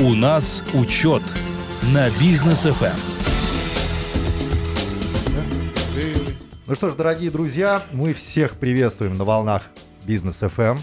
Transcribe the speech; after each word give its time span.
У 0.00 0.12
нас 0.14 0.64
учет 0.74 1.22
на 1.94 2.10
бизнес 2.18 2.66
FM. 2.66 2.96
Ну 6.66 6.74
что 6.74 6.90
ж, 6.90 6.94
дорогие 6.96 7.30
друзья, 7.30 7.80
мы 7.92 8.12
всех 8.12 8.56
приветствуем 8.56 9.16
на 9.16 9.24
волнах 9.24 9.62
Бизнес 10.04 10.42
FM. 10.42 10.78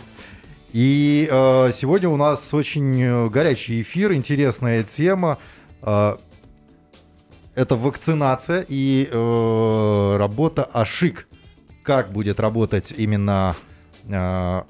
И 0.71 1.27
э, 1.29 1.71
сегодня 1.75 2.07
у 2.07 2.15
нас 2.15 2.53
очень 2.53 3.01
э, 3.01 3.27
горячий 3.27 3.81
эфир, 3.81 4.13
интересная 4.13 4.83
тема. 4.83 5.37
Э, 5.81 6.15
это 7.53 7.75
вакцинация 7.75 8.65
и 8.65 9.09
э, 9.11 10.15
работа 10.17 10.63
АШИК. 10.63 11.27
Как 11.83 12.13
будет 12.13 12.39
работать 12.39 12.93
именно 12.95 13.57
э, 14.07 14.61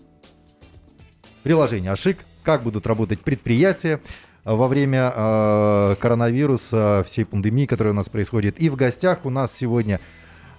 приложение 1.43 1.91
АШИК, 1.91 2.25
как 2.41 2.63
будут 2.63 2.87
работать 2.87 3.19
предприятия 3.19 4.01
во 4.43 4.67
время 4.67 5.13
э, 5.15 5.95
коронавируса, 5.99 7.03
всей 7.07 7.25
пандемии, 7.25 7.65
которая 7.65 7.93
у 7.93 7.95
нас 7.95 8.09
происходит. 8.09 8.59
И 8.59 8.69
в 8.69 8.75
гостях 8.75 9.19
у 9.25 9.29
нас 9.29 9.53
сегодня 9.55 9.99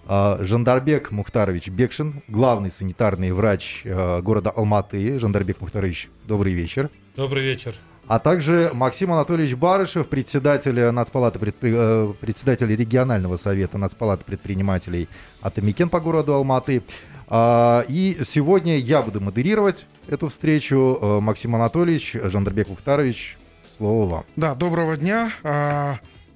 э, 0.07 0.39
Жандарбек 0.41 1.11
Мухтарович 1.11 1.69
Бекшин, 1.69 2.23
главный 2.29 2.71
санитарный 2.71 3.33
врач 3.33 3.83
э, 3.85 4.21
города 4.23 4.51
Алматы. 4.51 5.19
Жандарбек 5.19 5.61
Мухтарович, 5.61 6.11
добрый 6.27 6.53
вечер. 6.53 6.91
Добрый 7.17 7.43
вечер. 7.43 7.75
А 8.09 8.19
также 8.19 8.71
Максим 8.75 9.13
Анатольевич 9.13 9.55
Барышев, 9.55 10.09
председатель, 10.09 10.91
Нацпалаты, 10.91 11.39
предпри... 11.39 11.73
председатель 12.21 12.75
регионального 12.75 13.37
совета 13.37 13.79
Нацпалаты 13.79 14.25
предпринимателей 14.25 15.09
Атамикен 15.41 15.89
по 15.89 16.01
городу 16.01 16.35
Алматы. 16.35 16.83
И 17.31 18.21
сегодня 18.27 18.77
я 18.77 19.03
буду 19.03 19.21
модерировать 19.21 19.87
эту 20.09 20.29
встречу. 20.29 21.21
Максим 21.23 21.55
Анатольевич, 21.55 22.17
Жандарбек 22.25 22.69
Мухтарович, 22.69 23.39
слово 23.77 24.09
вам. 24.09 24.25
Да, 24.37 24.55
доброго 24.55 24.97
дня. 24.97 25.33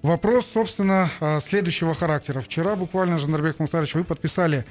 Вопрос, 0.03 0.47
собственно, 0.47 1.11
следующего 1.41 1.95
характера. 1.95 2.41
Вчера 2.41 2.77
буквально, 2.77 3.19
Жандарбек 3.19 3.59
Мухтарович, 3.59 3.95
вы 3.95 4.05
подписали 4.05 4.65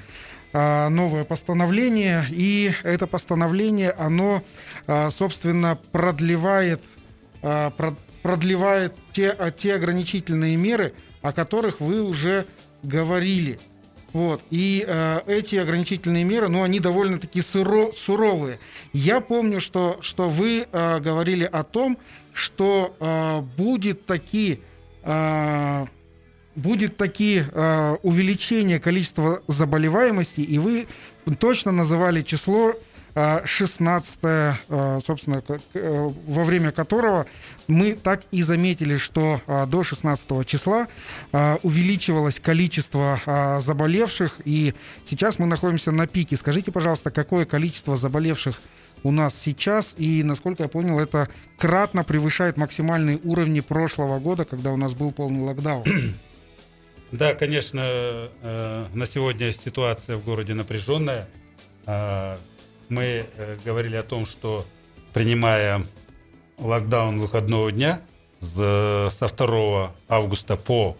новое 0.52 1.24
постановление, 1.24 2.24
и 2.30 2.72
это 2.82 3.06
постановление, 3.06 3.90
оно, 3.90 4.42
собственно, 5.10 5.78
продлевает, 5.92 6.82
продлевает 8.22 8.94
те, 9.12 9.36
те 9.58 9.74
ограничительные 9.74 10.56
меры, 10.56 10.94
о 11.20 11.32
которых 11.32 11.80
вы 11.80 12.02
уже 12.02 12.46
говорили. 12.82 13.58
Вот. 14.12 14.40
И 14.50 14.82
э, 14.86 15.20
эти 15.26 15.56
ограничительные 15.56 16.24
меры, 16.24 16.48
ну, 16.48 16.62
они 16.62 16.80
довольно-таки 16.80 17.42
суро, 17.42 17.92
суровые. 17.92 18.58
Я 18.94 19.20
помню, 19.20 19.60
что, 19.60 19.98
что 20.00 20.30
вы 20.30 20.66
э, 20.72 21.00
говорили 21.00 21.44
о 21.44 21.64
том, 21.64 21.98
что 22.36 22.94
э, 23.00 23.40
будет 23.56 24.06
такие... 24.06 24.60
Э, 25.02 25.86
будет 26.54 26.96
такие 26.96 27.46
э, 27.52 27.96
увеличение 28.02 28.80
количества 28.80 29.42
заболеваемости, 29.46 30.40
и 30.40 30.58
вы 30.58 30.86
точно 31.38 31.70
называли 31.70 32.22
число 32.22 32.74
16, 33.16 34.18
э, 34.22 34.54
э, 34.68 35.00
собственно, 35.04 35.42
э, 35.74 36.10
во 36.26 36.44
время 36.44 36.70
которого 36.70 37.24
мы 37.66 37.94
так 37.94 38.22
и 38.30 38.42
заметили, 38.42 38.96
что 38.96 39.40
до 39.68 39.82
16 39.82 40.46
числа 40.46 40.86
увеличивалось 41.62 42.38
количество 42.38 43.18
заболевших, 43.60 44.40
и 44.44 44.74
сейчас 45.04 45.38
мы 45.38 45.46
находимся 45.46 45.90
на 45.90 46.06
пике. 46.06 46.36
Скажите, 46.36 46.70
пожалуйста, 46.70 47.10
какое 47.10 47.44
количество 47.44 47.96
заболевших 47.96 48.60
у 49.02 49.10
нас 49.10 49.38
сейчас, 49.40 49.94
и, 49.98 50.22
насколько 50.22 50.64
я 50.64 50.68
понял, 50.68 50.98
это 50.98 51.28
кратно 51.58 52.04
превышает 52.04 52.56
максимальные 52.56 53.20
уровни 53.24 53.60
прошлого 53.60 54.18
года, 54.18 54.44
когда 54.44 54.72
у 54.72 54.76
нас 54.76 54.94
был 54.94 55.12
полный 55.12 55.40
локдаун. 55.40 55.84
Да, 57.12 57.36
конечно, 57.36 57.82
э, 57.84 58.84
на 58.92 59.06
сегодня 59.06 59.52
ситуация 59.52 60.16
в 60.16 60.24
городе 60.24 60.54
напряженная. 60.54 61.28
Э, 61.86 62.36
мы 62.88 63.26
э, 63.36 63.56
говорили 63.64 63.94
о 63.94 64.02
том, 64.02 64.26
что 64.26 64.66
принимая 65.14 65.86
локдаун 66.58 67.20
выходного 67.20 67.70
дня 67.70 68.00
со 68.40 69.10
2 69.20 69.94
августа 70.08 70.56
по 70.56 70.96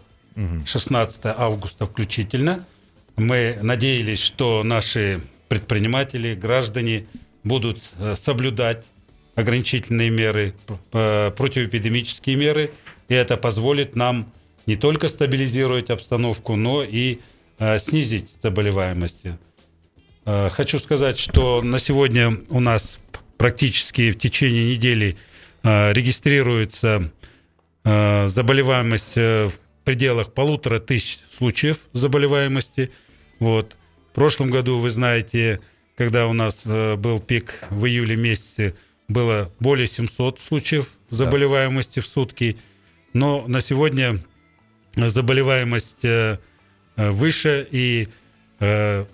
16 0.65 1.25
августа 1.25 1.85
включительно, 1.85 2.65
мы 3.17 3.57
надеялись, 3.61 4.19
что 4.19 4.63
наши 4.63 5.21
предприниматели, 5.47 6.35
граждане 6.35 7.05
будут 7.43 7.79
соблюдать 8.15 8.83
ограничительные 9.35 10.09
меры, 10.09 10.55
противоэпидемические 10.91 12.35
меры, 12.35 12.71
и 13.07 13.13
это 13.13 13.37
позволит 13.37 13.95
нам 13.95 14.31
не 14.65 14.75
только 14.75 15.07
стабилизировать 15.07 15.89
обстановку, 15.89 16.55
но 16.55 16.83
и 16.83 17.19
э, 17.57 17.79
снизить 17.79 18.29
заболеваемость. 18.43 19.25
Э, 20.25 20.49
хочу 20.51 20.77
сказать, 20.77 21.17
что 21.17 21.61
на 21.61 21.79
сегодня 21.79 22.37
у 22.49 22.59
нас 22.59 22.99
практически 23.37 24.11
в 24.11 24.19
течение 24.19 24.75
недели 24.75 25.17
э, 25.63 25.93
регистрируется 25.93 27.11
э, 27.85 28.27
заболеваемость 28.27 29.17
э, 29.17 29.47
в 29.47 29.85
пределах 29.85 30.33
полутора 30.33 30.79
тысяч 30.79 31.19
случаев 31.31 31.77
заболеваемости. 31.93 32.91
Вот. 33.39 33.77
В 34.11 34.15
прошлом 34.15 34.51
году, 34.51 34.79
вы 34.79 34.89
знаете, 34.89 35.61
когда 35.97 36.27
у 36.27 36.33
нас 36.33 36.61
э, 36.65 36.95
был 36.95 37.19
пик 37.19 37.63
в 37.71 37.85
июле 37.85 38.15
месяце, 38.15 38.75
было 39.07 39.51
более 39.59 39.87
700 39.87 40.39
случаев 40.39 40.89
заболеваемости 41.09 41.99
да. 41.99 42.05
в 42.05 42.07
сутки. 42.07 42.57
Но 43.13 43.47
на 43.47 43.61
сегодня 43.61 44.19
заболеваемость 44.95 46.05
э, 46.05 46.39
э, 46.95 47.09
выше 47.09 47.67
и 47.71 48.09
э, 48.59 49.05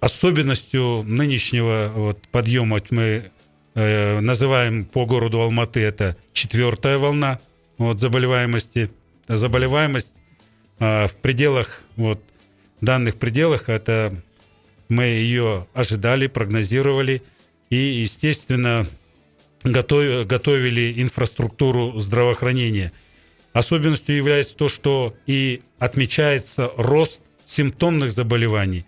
особенностью 0.00 1.02
нынешнего 1.04 1.92
вот 1.94 2.18
подъема 2.28 2.78
мы 2.90 3.30
называем 3.74 4.84
по 4.84 5.06
городу 5.06 5.40
Алматы 5.40 5.78
это 5.78 6.16
четвертая 6.32 6.98
волна 6.98 7.38
вот, 7.76 8.00
заболеваемости. 8.00 8.90
Заболеваемость 9.28 10.14
в 10.80 11.10
пределах, 11.22 11.82
вот, 11.94 12.20
данных 12.80 13.16
пределах, 13.16 13.68
это 13.68 14.20
мы 14.88 15.04
ее 15.04 15.66
ожидали, 15.74 16.26
прогнозировали 16.26 17.22
и, 17.70 17.76
естественно, 17.76 18.86
готов, 19.64 20.26
готовили 20.26 21.02
инфраструктуру 21.02 21.98
здравоохранения– 21.98 22.92
Особенностью 23.58 24.16
является 24.16 24.56
то, 24.56 24.68
что 24.68 25.16
и 25.26 25.62
отмечается 25.80 26.70
рост 26.76 27.22
симптомных 27.44 28.12
заболеваний. 28.12 28.84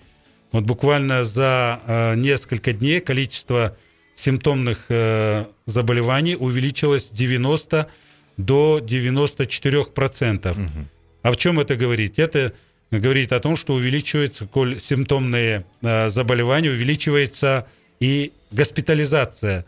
Вот 0.52 0.64
буквально 0.64 1.24
за 1.24 1.80
э, 1.86 2.14
несколько 2.14 2.72
дней 2.72 3.00
количество 3.00 3.76
симптомных 4.14 4.84
э, 4.88 5.46
заболеваний 5.66 6.36
увеличилось 6.36 7.08
90 7.10 7.88
до 8.36 8.80
94 8.80 9.84
процентов. 9.86 10.56
Угу. 10.56 10.86
А 11.22 11.32
в 11.32 11.36
чем 11.36 11.58
это 11.58 11.74
говорит? 11.74 12.18
Это 12.18 12.52
говорит 12.90 13.32
о 13.32 13.40
том, 13.40 13.56
что 13.56 13.74
увеличивается, 13.74 14.46
коль 14.46 14.80
симптомные 14.80 15.64
э, 15.82 16.08
заболевания, 16.08 16.70
увеличивается 16.70 17.66
и 18.00 18.32
госпитализация. 18.50 19.64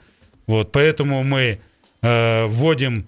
Вот, 0.47 0.73
поэтому 0.73 1.23
мы 1.23 1.61
э, 2.03 2.47
вводим 2.47 3.07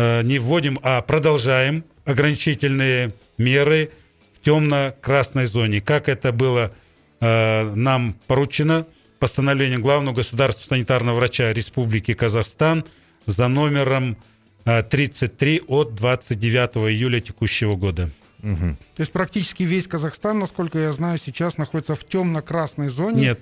Э, 0.00 0.22
не 0.22 0.38
вводим, 0.38 0.78
а 0.82 1.02
продолжаем 1.02 1.84
ограничительные 2.06 3.12
меры 3.36 3.90
в 4.34 4.44
темно-красной 4.44 5.44
зоне. 5.44 5.80
Как 5.80 6.08
это 6.08 6.32
было 6.32 6.72
нам 7.20 8.14
поручено 8.26 8.86
постановлением 9.18 9.82
главного 9.82 10.14
государственного 10.14 10.78
санитарного 10.78 11.16
врача 11.16 11.52
Республики 11.52 12.14
Казахстан 12.14 12.86
за 13.26 13.46
номером 13.48 14.16
33 14.64 15.58
э, 15.58 15.60
от 15.68 15.94
29 15.94 16.90
июля 16.90 17.20
текущего 17.20 17.76
года. 17.76 18.08
Угу. 18.42 18.76
То 18.96 19.00
есть 19.00 19.12
практически 19.12 19.62
весь 19.62 19.86
Казахстан, 19.86 20.38
насколько 20.38 20.78
я 20.78 20.92
знаю, 20.92 21.18
сейчас 21.18 21.58
находится 21.58 21.94
в 21.94 22.04
темно-красной 22.04 22.88
зоне? 22.88 23.20
Нет. 23.20 23.40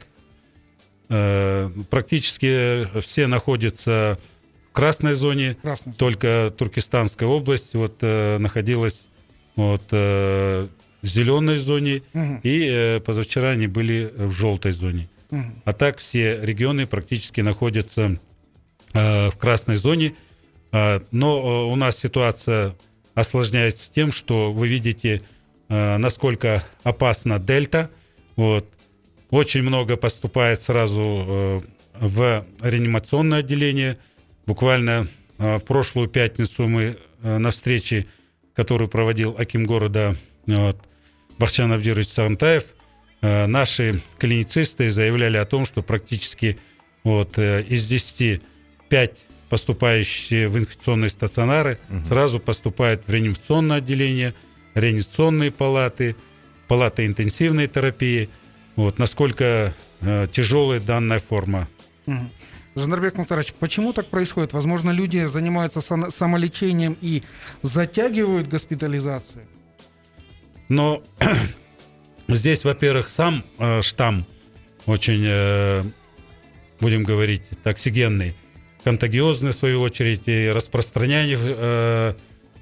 Практически 1.88 2.86
все 3.00 3.26
находятся 3.26 4.18
красной 4.78 5.14
зоне, 5.14 5.56
Красной. 5.60 5.92
только 5.94 6.52
Туркестанская 6.56 7.28
область 7.28 7.74
вот, 7.74 7.96
э, 8.00 8.38
находилась 8.38 9.08
вот, 9.56 9.82
э, 9.90 10.68
в 11.02 11.06
зеленой 11.06 11.58
зоне, 11.58 12.02
угу. 12.14 12.40
и 12.44 12.64
э, 12.64 13.00
позавчера 13.00 13.50
они 13.50 13.66
были 13.66 14.12
в 14.16 14.30
желтой 14.30 14.70
зоне. 14.70 15.08
Угу. 15.32 15.42
А 15.64 15.72
так 15.72 15.98
все 15.98 16.40
регионы 16.40 16.86
практически 16.86 17.40
находятся 17.40 18.20
э, 18.94 19.30
в 19.30 19.36
красной 19.36 19.78
зоне. 19.78 20.14
Э, 20.70 21.00
но 21.10 21.38
э, 21.38 21.72
у 21.72 21.74
нас 21.74 21.98
ситуация 21.98 22.76
осложняется 23.18 23.90
тем, 23.92 24.12
что 24.12 24.52
вы 24.52 24.68
видите, 24.68 25.22
э, 25.68 25.96
насколько 25.96 26.64
опасна 26.82 27.38
дельта. 27.38 27.90
Вот. 28.36 28.66
Очень 29.30 29.62
много 29.62 29.96
поступает 29.96 30.62
сразу 30.62 31.02
э, 31.02 31.60
в 32.00 32.44
реанимационное 32.62 33.40
отделение– 33.40 33.98
Буквально 34.48 35.06
в 35.36 35.58
прошлую 35.58 36.08
пятницу 36.08 36.66
мы 36.66 36.96
на 37.20 37.50
встрече, 37.50 38.06
которую 38.54 38.88
проводил 38.88 39.36
Аким 39.38 39.66
города 39.66 40.16
вот, 40.46 40.78
Бахчан 41.36 41.70
Авдирович 41.70 42.08
Сагантаев, 42.08 42.64
наши 43.20 44.00
клиницисты 44.16 44.88
заявляли 44.88 45.36
о 45.36 45.44
том, 45.44 45.66
что 45.66 45.82
практически 45.82 46.58
вот, 47.04 47.38
из 47.38 47.86
10 47.86 48.40
5 48.88 49.18
поступающие 49.48 50.48
в 50.48 50.58
инфекционные 50.58 51.10
стационары 51.10 51.78
угу. 51.88 52.04
сразу 52.04 52.38
поступают 52.38 53.02
в 53.06 53.10
реанимационное 53.10 53.78
отделение, 53.78 54.34
реанимационные 54.74 55.50
палаты, 55.50 56.16
палаты 56.66 57.06
интенсивной 57.06 57.66
терапии. 57.66 58.28
Вот 58.76 58.98
насколько 58.98 59.74
э, 60.00 60.26
тяжелая 60.30 60.80
данная 60.80 61.20
форма. 61.20 61.68
Угу. 62.06 62.30
Жандарбек 62.76 63.16
Мухтарович, 63.16 63.54
почему 63.54 63.92
так 63.92 64.06
происходит? 64.06 64.52
Возможно, 64.52 64.90
люди 64.90 65.24
занимаются 65.24 65.80
самолечением 65.80 66.96
и 67.00 67.22
затягивают 67.62 68.48
госпитализацию? 68.48 69.46
Но 70.68 71.02
здесь, 72.28 72.64
во-первых, 72.64 73.08
сам 73.08 73.44
э, 73.58 73.82
штамм 73.82 74.26
очень, 74.86 75.24
э, 75.26 75.82
будем 76.80 77.02
говорить, 77.02 77.42
токсигенный 77.64 78.34
контагиозный, 78.88 79.50
в 79.50 79.54
свою 79.54 79.82
очередь, 79.82 80.22
и 80.28 80.48
распространение, 80.48 81.38
э, 81.38 82.14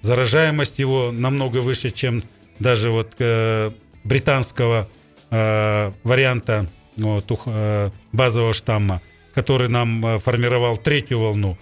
заражаемость 0.03 0.81
его 0.81 1.13
намного 1.13 1.59
выше, 1.59 1.91
чем 1.91 2.25
даже 2.59 2.91
вот 2.91 3.15
э, 3.21 3.71
британского 4.03 4.89
э, 5.31 5.93
варианта 6.03 6.67
вот, 6.97 7.31
э, 7.47 7.91
базового 8.11 8.55
штамма, 8.55 9.03
который 9.35 9.69
нам 9.69 10.05
э, 10.05 10.19
формировал 10.19 10.77
третью 10.77 11.21
волну. 11.21 11.57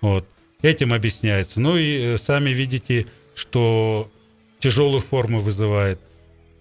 Вот. 0.00 0.26
Этим 0.62 0.92
объясняется. 0.92 1.60
Ну 1.60 1.76
и 1.76 2.14
э, 2.14 2.16
сами 2.16 2.50
видите, 2.50 3.06
что 3.36 4.10
тяжелую 4.58 5.00
форму 5.00 5.38
вызывает. 5.38 6.00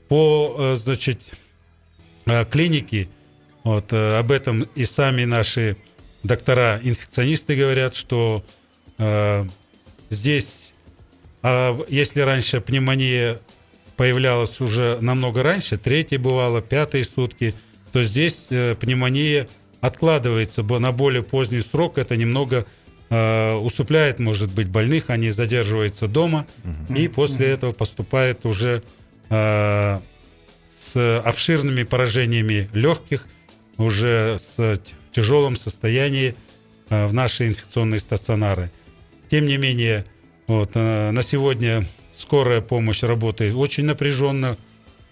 По, 0.09 0.55
э, 0.59 0.75
значит, 0.75 1.19
клинике, 2.51 3.07
вот, 3.63 3.91
об 3.93 4.31
этом 4.31 4.67
и 4.75 4.85
сами 4.85 5.23
наши 5.25 5.75
доктора-инфекционисты 6.23 7.55
говорят, 7.55 7.95
что 7.95 8.43
э, 8.97 9.45
здесь, 10.09 10.73
э, 11.43 11.73
если 11.89 12.21
раньше 12.21 12.61
пневмония 12.61 13.39
появлялась 13.95 14.61
уже 14.61 14.97
намного 15.01 15.43
раньше, 15.43 15.77
третья 15.77 16.19
бывала, 16.19 16.61
пятые 16.61 17.03
сутки, 17.03 17.53
то 17.91 18.03
здесь 18.03 18.47
э, 18.49 18.75
пневмония 18.75 19.47
откладывается 19.81 20.63
на 20.63 20.91
более 20.91 21.23
поздний 21.23 21.61
срок. 21.61 21.97
Это 21.97 22.15
немного 22.15 22.65
э, 23.09 23.53
усыпляет, 23.53 24.19
может 24.19 24.51
быть, 24.51 24.67
больных, 24.67 25.09
они 25.09 25.31
задерживаются 25.31 26.07
дома, 26.07 26.45
угу. 26.63 26.93
и 26.95 27.07
после 27.07 27.47
этого 27.47 27.71
поступает 27.71 28.45
уже 28.45 28.83
э, 29.29 29.99
с 30.71 31.19
обширными 31.19 31.83
поражениями 31.83 32.69
легких, 32.73 33.25
уже 33.77 34.37
с 34.39 34.79
тяжелом 35.17 35.55
состоянии 35.57 36.35
э, 36.89 37.07
в 37.07 37.13
наши 37.13 37.47
инфекционные 37.47 37.99
стационары. 37.99 38.69
Тем 39.31 39.47
не 39.47 39.57
менее, 39.57 40.05
вот, 40.45 40.71
э, 40.75 41.09
на 41.09 41.23
сегодня 41.23 41.87
скорая 42.15 42.61
помощь 42.61 43.01
работает 43.01 43.55
очень 43.55 43.85
напряженно, 43.85 44.57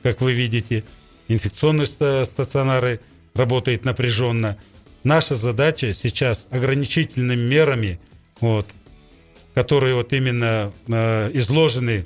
как 0.04 0.22
вы 0.22 0.34
видите. 0.34 0.84
Инфекционные 1.28 1.88
стационары 1.88 3.00
работают 3.34 3.84
напряженно. 3.84 4.58
Наша 5.04 5.34
задача 5.34 5.92
сейчас 5.92 6.46
ограничительными 6.52 7.42
мерами, 7.42 8.00
вот, 8.42 8.68
которые 9.56 9.96
вот 9.96 10.14
именно 10.14 10.72
э, 10.88 11.32
изложены 11.34 12.06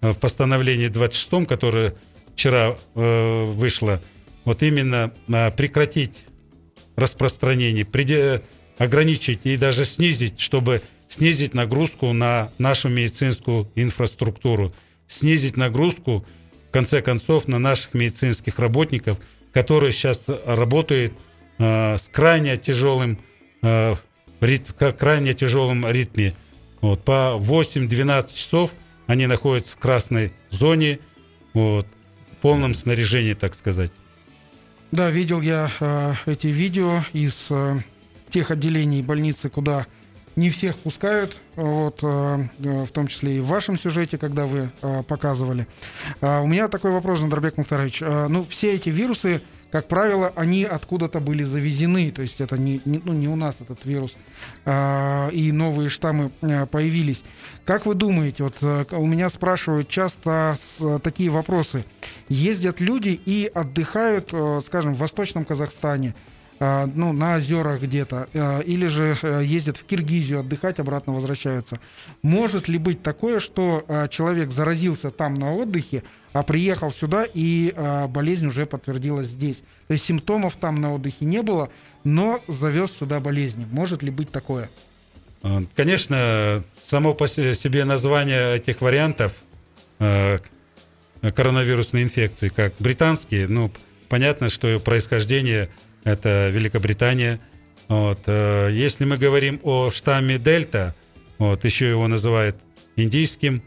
в 0.00 0.14
постановлении 0.14 0.88
26, 0.88 1.46
которое 1.46 1.94
вчера 2.34 2.76
э, 2.96 3.44
вышло, 3.52 4.02
вот 4.44 4.64
именно 4.64 5.12
э, 5.28 5.52
прекратить 5.52 6.12
распространения, 6.96 7.84
преде... 7.84 8.42
ограничить 8.78 9.40
и 9.44 9.56
даже 9.56 9.84
снизить, 9.84 10.40
чтобы 10.40 10.82
снизить 11.08 11.54
нагрузку 11.54 12.12
на 12.12 12.50
нашу 12.58 12.88
медицинскую 12.88 13.70
инфраструктуру, 13.74 14.74
снизить 15.06 15.56
нагрузку, 15.56 16.26
в 16.68 16.72
конце 16.72 17.00
концов, 17.00 17.48
на 17.48 17.58
наших 17.58 17.94
медицинских 17.94 18.58
работников, 18.58 19.18
которые 19.52 19.92
сейчас 19.92 20.28
работают 20.44 21.12
э, 21.58 21.96
с 21.96 22.08
крайне 22.08 22.56
тяжелым, 22.56 23.18
э, 23.62 23.94
рит... 24.40 24.72
крайне 24.98 25.32
тяжелым 25.32 25.88
ритме. 25.88 26.34
Вот, 26.80 27.04
по 27.04 27.38
8-12 27.40 28.34
часов 28.34 28.72
они 29.06 29.26
находятся 29.26 29.74
в 29.74 29.78
красной 29.78 30.32
зоне, 30.50 30.98
вот, 31.54 31.86
в 32.32 32.36
полном 32.42 32.74
снаряжении, 32.74 33.34
так 33.34 33.54
сказать. 33.54 33.92
Да, 34.92 35.10
видел 35.10 35.40
я 35.40 35.70
э, 35.80 36.14
эти 36.26 36.46
видео 36.46 37.00
из 37.12 37.48
э, 37.50 37.76
тех 38.30 38.50
отделений 38.50 39.02
больницы, 39.02 39.48
куда 39.48 39.86
не 40.36 40.48
всех 40.50 40.76
пускают, 40.78 41.40
вот, 41.56 42.00
э, 42.02 42.48
в 42.58 42.88
том 42.88 43.08
числе 43.08 43.38
и 43.38 43.40
в 43.40 43.46
вашем 43.46 43.76
сюжете, 43.76 44.16
когда 44.16 44.46
вы 44.46 44.70
э, 44.82 45.02
показывали. 45.02 45.66
Э, 46.20 46.40
у 46.40 46.46
меня 46.46 46.68
такой 46.68 46.92
вопрос, 46.92 47.18
Жандарбек 47.18 47.56
Мухтарович. 47.56 48.02
Э, 48.02 48.28
ну, 48.28 48.46
все 48.48 48.74
эти 48.74 48.88
вирусы, 48.90 49.42
как 49.76 49.88
правило, 49.88 50.32
они 50.36 50.64
откуда-то 50.64 51.20
были 51.20 51.42
завезены, 51.42 52.10
то 52.10 52.22
есть 52.22 52.40
это 52.40 52.56
не, 52.56 52.80
не, 52.86 53.02
ну, 53.04 53.12
не 53.12 53.28
у 53.28 53.36
нас 53.36 53.60
этот 53.60 53.84
вирус, 53.84 54.16
э, 54.64 55.30
и 55.32 55.52
новые 55.52 55.90
штаммы 55.90 56.30
э, 56.40 56.64
появились. 56.64 57.22
Как 57.66 57.84
вы 57.84 57.94
думаете, 57.94 58.44
вот 58.44 58.56
э, 58.62 58.86
у 58.92 59.06
меня 59.06 59.28
спрашивают 59.28 59.88
часто 59.88 60.56
с, 60.58 60.98
такие 61.00 61.30
вопросы– 61.30 61.84
ездят 62.28 62.80
люди 62.80 63.20
и 63.24 63.50
отдыхают, 63.52 64.30
э, 64.32 64.60
скажем, 64.64 64.94
в 64.94 64.98
Восточном 64.98 65.44
Казахстане, 65.44 66.14
ну, 66.58 67.12
на 67.12 67.36
озерах 67.36 67.82
где-то, 67.82 68.28
э, 68.32 68.62
или 68.62 68.86
же 68.86 69.16
ездят 69.42 69.76
в 69.76 69.84
Киргизию 69.84 70.40
отдыхать, 70.40 70.78
обратно 70.78 71.12
возвращаются. 71.12 71.78
Может 72.22 72.68
ли 72.68 72.78
быть 72.78 73.02
такое, 73.02 73.40
что 73.40 73.84
человек 74.10 74.50
заразился 74.50 75.10
там 75.10 75.34
на 75.34 75.54
отдыхе, 75.54 76.02
а 76.32 76.42
приехал 76.42 76.90
сюда 76.90 77.24
и 77.32 77.74
болезнь 78.08 78.46
уже 78.46 78.66
подтвердилась 78.66 79.28
здесь? 79.28 79.56
То 79.86 79.92
есть 79.92 80.04
симптомов 80.04 80.56
там 80.56 80.80
на 80.80 80.94
отдыхе 80.94 81.24
не 81.24 81.42
было, 81.42 81.70
но 82.04 82.40
завез 82.48 82.92
сюда 82.92 83.20
болезни. 83.20 83.66
Может 83.70 84.02
ли 84.02 84.10
быть 84.10 84.30
такое? 84.30 84.70
Конечно, 85.74 86.64
само 86.82 87.12
по 87.12 87.28
себе 87.28 87.84
название 87.84 88.56
этих 88.56 88.80
вариантов 88.80 89.32
коронавирусной 91.20 92.02
инфекции, 92.02 92.48
как 92.48 92.72
британские. 92.78 93.46
Ну, 93.48 93.70
понятно, 94.08 94.48
что 94.48 94.78
происхождение 94.78 95.70
это 96.06 96.48
Великобритания. 96.48 97.38
Вот. 97.88 98.20
Э, 98.24 98.70
если 98.72 99.04
мы 99.04 99.18
говорим 99.18 99.60
о 99.62 99.90
штамме 99.90 100.38
Дельта, 100.38 100.94
вот, 101.36 101.66
еще 101.66 101.90
его 101.90 102.08
называют 102.08 102.56
индийским, 102.96 103.62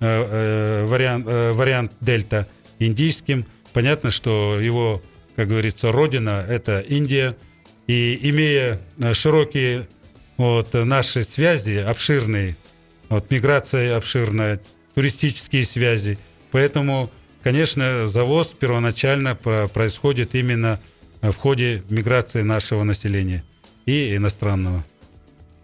э, 0.00 0.06
э, 0.06 0.84
вариант, 0.84 1.26
э, 1.26 1.52
вариант 1.52 1.92
Дельта 2.02 2.46
индийским. 2.78 3.46
Понятно, 3.72 4.10
что 4.10 4.60
его, 4.60 5.00
как 5.36 5.48
говорится, 5.48 5.90
родина– 5.90 6.44
это 6.48 6.80
Индия. 6.80 7.34
И 7.86 8.18
имея 8.28 8.78
э, 8.98 9.14
широкие 9.14 9.88
вот, 10.36 10.74
наши 10.74 11.22
связи, 11.22 11.76
обширные, 11.76 12.58
вот, 13.08 13.30
миграция 13.30 13.96
обширная, 13.96 14.60
туристические 14.94 15.64
связи– 15.64 16.18
Поэтому, 16.54 17.10
конечно, 17.42 18.06
завоз 18.06 18.46
первоначально 18.46 19.34
происходит 19.34 20.36
именно 20.36 20.78
в 21.30 21.36
ходе 21.36 21.82
миграции 21.90 22.42
нашего 22.42 22.82
населения 22.82 23.44
и 23.86 24.16
иностранного. 24.16 24.84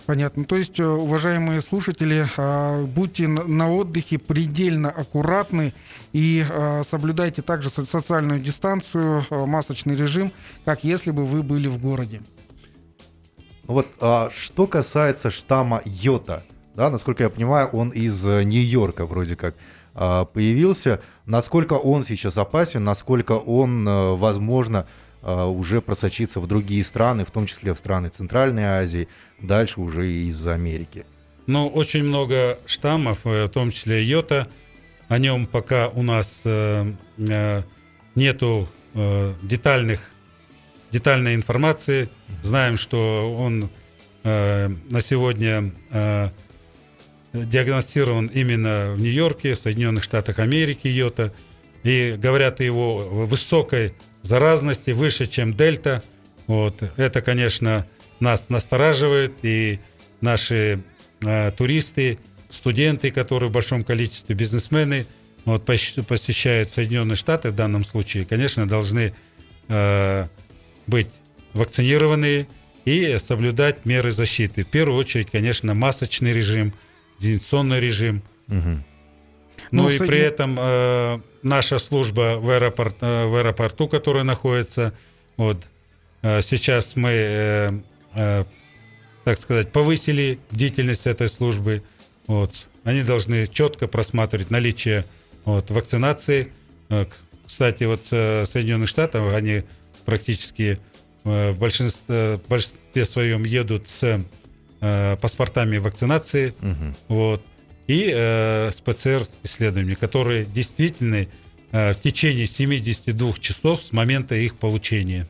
Понятно. 0.07 0.45
То 0.45 0.57
есть, 0.57 0.81
э, 0.81 0.85
уважаемые 0.85 1.61
слушатели, 1.61 2.27
а, 2.37 2.85
будьте 2.85 3.29
на 3.29 3.73
отдыхе 3.73 4.19
предельно 4.19 4.91
аккуратны 4.91 5.73
и 6.13 6.45
а, 6.51 6.83
соблюдайте 6.83 7.43
также 7.43 7.71
социальную 7.71 8.41
дистанцию, 8.41 9.25
а, 9.31 9.47
масочный 9.47 9.95
режим, 9.95 10.33
как 10.65 10.83
если 10.83 11.13
бы 11.13 11.25
вы 11.25 11.43
были 11.43 11.69
в 11.69 11.81
городе. 11.81 12.23
Вот 13.67 13.87
что 14.35 14.67
касается 14.67 15.31
штамма 15.31 15.81
Йота, 15.85 16.43
да, 16.75 16.89
насколько 16.89 17.23
я 17.23 17.31
понимаю, 17.31 17.69
он 17.69 17.91
из 17.91 18.25
э, 18.25 18.43
Нью-Йорка 18.45 19.05
вроде 19.05 19.37
как. 19.37 19.55
А, 19.95 20.25
появился, 20.25 21.01
насколько 21.27 21.75
он 21.75 22.05
сейчас 22.05 22.39
опасен, 22.39 22.85
насколько 22.85 23.33
он, 23.33 23.87
э, 23.87 24.17
возможно, 24.17 24.87
уже 25.23 25.81
просочится 25.81 26.41
в 26.41 26.47
другие 26.47 26.83
страны, 26.83 27.25
в 27.25 27.31
том 27.31 27.47
числе 27.47 27.75
в 27.75 27.79
страны 27.79 28.09
Центральной 28.09 28.65
Азии, 28.65 29.09
дальше 29.39 29.81
уже 29.81 30.11
и 30.11 30.29
из 30.29 30.47
Америки. 30.47 31.05
Ну, 31.47 31.67
очень 31.67 32.05
много 32.05 32.59
штаммов, 32.65 33.19
э, 33.25 33.47
в 33.47 33.49
том 33.49 33.73
числе 33.73 34.05
йота. 34.05 34.47
О 35.09 35.19
нем 35.19 35.47
пока 35.47 35.89
у 35.89 36.03
нас 36.03 36.43
э, 36.45 36.93
э, 37.19 37.63
нету 38.15 38.69
э, 38.95 39.35
детальных, 39.43 40.01
детальной 40.93 41.35
информации. 41.35 42.09
Знаем, 42.43 42.79
что 42.79 43.35
он 43.37 43.69
э, 44.23 44.69
на 44.69 45.01
сегодня 45.01 45.73
э, 45.91 46.29
диагностирован 47.33 48.27
именно 48.27 48.93
в 48.95 49.01
Нью-Йорке, 49.01 49.55
в 49.55 49.59
Соединенных 49.59 50.05
Штатах 50.05 50.39
Америки, 50.39 50.87
йота. 50.87 51.33
И 51.83 52.15
говорят 52.17 52.61
о 52.61 52.65
его 52.65 52.99
высокой 52.99 53.95
заразности, 54.23 54.91
выше, 54.91 55.27
чем 55.27 55.55
дельта. 55.55 56.03
Вот. 56.47 56.83
Это, 56.97 57.21
конечно, 57.21 57.87
нас 58.19 58.49
настораживает, 58.49 59.33
и 59.43 59.79
наши 60.21 60.83
э, 61.23 61.51
туристы, 61.57 62.19
студенты, 62.49 63.11
которые 63.11 63.49
в 63.51 63.53
большом 63.53 63.85
количестве, 63.85 64.35
бизнесмены, 64.35 65.07
вот, 65.45 65.65
посещают 65.65 66.71
Соединенные 66.73 67.17
Штаты 67.17 67.51
в 67.51 67.55
данном 67.55 67.85
случае, 67.85 68.27
конечно, 68.27 68.69
должны 68.69 69.15
э, 69.69 70.27
быть 70.87 71.09
вакцинированы 71.55 72.47
и 72.85 73.19
соблюдать 73.19 73.85
меры 73.85 74.11
защиты. 74.11 74.65
В 74.65 74.69
первую 74.69 74.99
очередь, 74.99 75.31
конечно, 75.31 75.75
масочный 75.75 76.33
режим, 76.33 76.75
дезинфекционный 77.19 77.81
режим. 77.81 78.23
Угу. 78.49 78.85
Ну, 79.71 79.85
ну 79.85 79.91
и 79.91 79.99
при 79.99 80.19
этом 80.19 80.57
э, 80.59 81.21
наша 81.43 81.79
служба 81.79 82.39
в, 82.39 82.51
аэропорт, 82.51 82.97
э, 83.01 83.27
в 83.27 83.37
аэропорту, 83.37 83.89
которая 83.89 84.25
находится, 84.25 84.93
вот 85.37 85.59
э, 86.23 86.41
сейчас 86.43 86.97
мы, 86.97 87.11
э, 87.11 87.73
э, 88.15 88.45
так 89.25 89.41
сказать, 89.41 89.73
повысили 89.73 90.39
бдительность 90.51 91.07
этой 91.07 91.29
службы. 91.29 91.83
Вот, 92.27 92.69
они 92.85 93.03
должны 93.03 93.47
четко 93.47 93.87
просматривать 93.87 94.51
наличие 94.51 95.05
вот, 95.45 95.71
вакцинации. 95.71 96.53
Э, 96.89 97.07
кстати, 97.47 97.85
вот 97.85 98.03
э, 98.11 98.45
Соединенных 98.45 98.89
Штатов 98.89 99.33
они 99.35 99.63
практически 100.05 100.79
э, 101.25 101.51
в 101.51 101.59
большинстве, 101.59 102.37
в 102.37 102.49
большинстве 102.49 103.05
своем 103.05 103.45
едут 103.45 103.89
с 103.89 104.21
паспортами 105.21 105.77
вакцинации. 105.77 106.55
Угу. 106.63 106.95
Вот 107.09 107.43
и 107.91 108.09
э, 108.15 108.71
с 108.71 108.81
ПЦР-исследованиями, 108.83 109.95
которые 109.95 110.45
действительны 110.45 111.29
э, 111.73 111.93
в 111.93 111.97
течение 112.01 112.47
72 112.47 113.33
часов 113.41 113.83
с 113.83 113.91
момента 113.91 114.37
их 114.37 114.55
получения. 114.55 115.27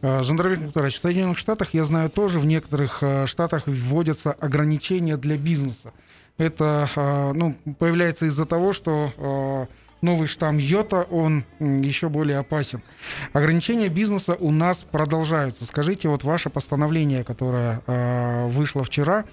Жандарбек 0.00 0.60
Викторович, 0.60 0.94
в 0.94 0.98
Соединенных 0.98 1.38
Штатах, 1.38 1.74
я 1.74 1.84
знаю 1.84 2.08
тоже, 2.08 2.38
в 2.38 2.46
некоторых 2.46 3.02
штатах 3.26 3.64
вводятся 3.66 4.32
ограничения 4.32 5.16
для 5.16 5.38
бизнеса. 5.38 5.92
Это 6.36 6.88
ну, 7.34 7.56
появляется 7.78 8.26
из-за 8.26 8.44
того, 8.44 8.74
что 8.74 9.66
новый 10.02 10.26
штамм 10.26 10.58
Йота, 10.58 11.06
он 11.10 11.44
еще 11.58 12.10
более 12.10 12.36
опасен. 12.36 12.82
Ограничения 13.32 13.88
бизнеса 13.88 14.36
у 14.38 14.50
нас 14.50 14.84
продолжаются. 14.90 15.64
Скажите, 15.64 16.10
вот 16.10 16.22
ваше 16.22 16.50
постановление, 16.50 17.24
которое 17.24 17.80
вышло 18.48 18.84
вчера, 18.84 19.24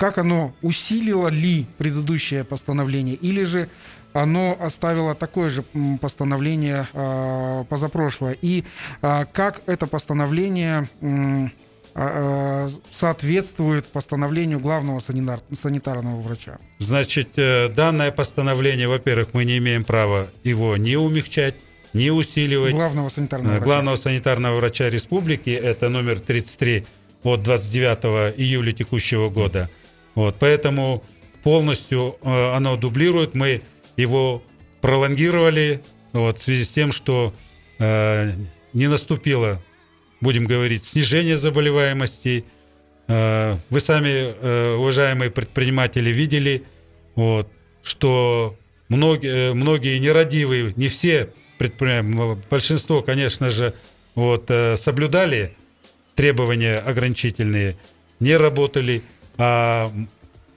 как 0.00 0.16
оно 0.16 0.54
усилило 0.62 1.28
ли 1.28 1.66
предыдущее 1.76 2.42
постановление, 2.42 3.16
или 3.16 3.44
же 3.44 3.68
оно 4.14 4.56
оставило 4.58 5.14
такое 5.14 5.50
же 5.50 5.62
постановление 6.00 6.86
э, 6.94 7.64
позапрошлое, 7.68 8.34
и 8.40 8.64
э, 9.02 9.24
как 9.30 9.60
это 9.66 9.86
постановление 9.86 10.88
э, 11.02 12.68
соответствует 12.90 13.88
постановлению 13.88 14.58
главного 14.58 15.00
санитар, 15.00 15.40
санитарного 15.52 16.18
врача. 16.22 16.56
Значит, 16.78 17.28
э, 17.36 17.68
данное 17.68 18.10
постановление, 18.10 18.88
во-первых, 18.88 19.34
мы 19.34 19.44
не 19.44 19.58
имеем 19.58 19.84
права 19.84 20.30
его 20.42 20.78
не 20.78 20.96
умягчать, 20.96 21.56
не 21.92 22.10
усиливать. 22.10 22.72
Главного 22.74 23.10
санитарного 23.10 23.52
врача. 23.52 23.64
Главного 23.66 23.96
санитарного 23.96 24.56
врача 24.56 24.88
республики, 24.88 25.50
это 25.50 25.90
номер 25.90 26.20
33 26.20 26.86
от 27.22 27.42
29 27.42 28.38
июля 28.38 28.72
текущего 28.72 29.28
года. 29.28 29.68
Вот, 30.14 30.36
поэтому 30.38 31.04
полностью 31.42 32.16
э, 32.22 32.54
оно 32.54 32.76
дублирует. 32.76 33.34
Мы 33.34 33.62
его 33.96 34.42
пролонгировали 34.80 35.82
вот, 36.12 36.38
в 36.38 36.42
связи 36.42 36.64
с 36.64 36.68
тем, 36.68 36.92
что 36.92 37.32
э, 37.78 38.32
не 38.72 38.88
наступило, 38.88 39.62
будем 40.20 40.46
говорить, 40.46 40.84
снижение 40.84 41.36
заболеваемости. 41.36 42.44
Э, 43.08 43.56
вы 43.68 43.80
сами, 43.80 44.08
э, 44.10 44.74
уважаемые 44.74 45.30
предприниматели, 45.30 46.10
видели, 46.10 46.64
вот, 47.14 47.48
что 47.82 48.56
многие, 48.88 49.54
многие 49.54 49.98
нерадивые, 49.98 50.72
не 50.76 50.88
все 50.88 51.32
предприниматели, 51.58 52.42
большинство, 52.50 53.02
конечно 53.02 53.50
же, 53.50 53.74
вот, 54.14 54.46
э, 54.48 54.76
соблюдали 54.76 55.56
требования 56.14 56.74
ограничительные, 56.74 57.76
не 58.18 58.36
работали– 58.36 59.02
а, 59.42 59.90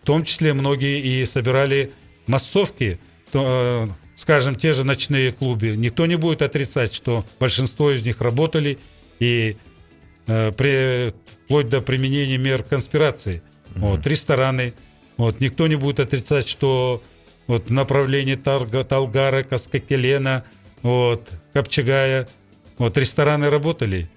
в 0.02 0.06
том 0.06 0.26
числе 0.26 0.54
многие 0.54 1.00
и 1.00 1.26
собирали 1.26 1.94
массовки, 2.28 3.00
то, 3.32 3.88
э, 3.90 3.94
скажем, 4.18 4.56
те 4.56 4.74
же 4.74 4.84
ночные 4.84 5.32
клубы. 5.32 5.78
Никто 5.78 6.06
не 6.06 6.18
будет 6.18 6.42
отрицать, 6.42 6.94
что 6.94 7.26
большинство 7.40 7.92
из 7.92 8.06
них 8.06 8.20
работали 8.20 8.78
и 9.20 9.56
э, 10.28 10.52
при, 10.52 11.14
вплоть 11.46 11.70
до 11.70 11.80
применения 11.80 12.38
мер 12.38 12.62
конспирации. 12.64 13.42
Mm-hmm. 13.76 13.80
Вот, 13.80 14.06
рестораны. 14.06 14.74
Вот, 15.16 15.40
никто 15.40 15.68
не 15.68 15.78
будет 15.78 16.02
отрицать, 16.02 16.50
что 16.50 17.02
вот, 17.48 17.70
в 17.70 17.72
направлении 17.72 18.36
Талга, 18.36 18.84
Талгара, 18.84 19.44
Каскакелена, 19.44 20.44
вот, 20.82 21.30
Копчегая, 21.54 22.28
вот, 22.78 22.98
рестораны 22.98 23.50
работали 23.50 24.10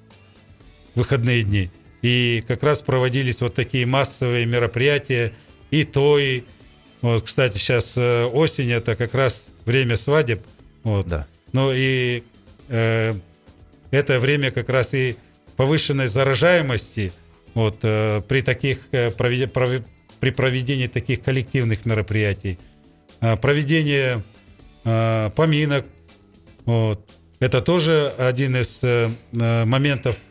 в 0.95 0.99
выходные 0.99 1.45
дни. 1.45 1.71
И 2.07 2.45
как 2.47 2.63
раз 2.63 2.79
проводились 2.79 3.41
вот 3.41 3.57
такие 3.57 3.85
массовые 3.85 4.47
мероприятия, 4.47 5.33
и 5.73 5.83
то, 5.83 6.21
и 6.21 6.43
вот, 7.03 7.25
кстати, 7.25 7.59
сейчас 7.59 7.95
э, 7.97 8.27
осень 8.27 8.71
это 8.71 8.95
как 8.95 9.13
раз 9.13 9.49
время 9.65 9.97
свадеб, 9.97 10.41
вот. 10.85 11.09
Да. 11.09 11.27
Ну 11.53 11.73
и 11.75 12.23
э, 12.69 13.13
это 13.91 14.21
время 14.21 14.53
как 14.53 14.69
раз 14.69 14.95
и 14.95 15.17
повышенной 15.57 16.07
заражаемости, 16.07 17.13
вот 17.55 17.79
э, 17.83 18.23
при 18.29 18.43
таких 18.43 18.83
э, 18.93 19.11
провед, 19.11 19.53
пров, 19.53 19.71
при 20.21 20.31
проведении 20.31 20.87
таких 20.87 21.25
коллективных 21.25 21.87
мероприятий, 21.87 22.57
э, 23.21 23.35
проведение 23.35 24.23
э, 24.85 25.31
поминок, 25.35 25.87
вот. 26.67 27.05
Это 27.41 27.61
тоже 27.61 28.15
один 28.17 28.57
из 28.57 28.79
э, 28.83 29.11
моментов 29.33 30.17
а, 30.17 30.26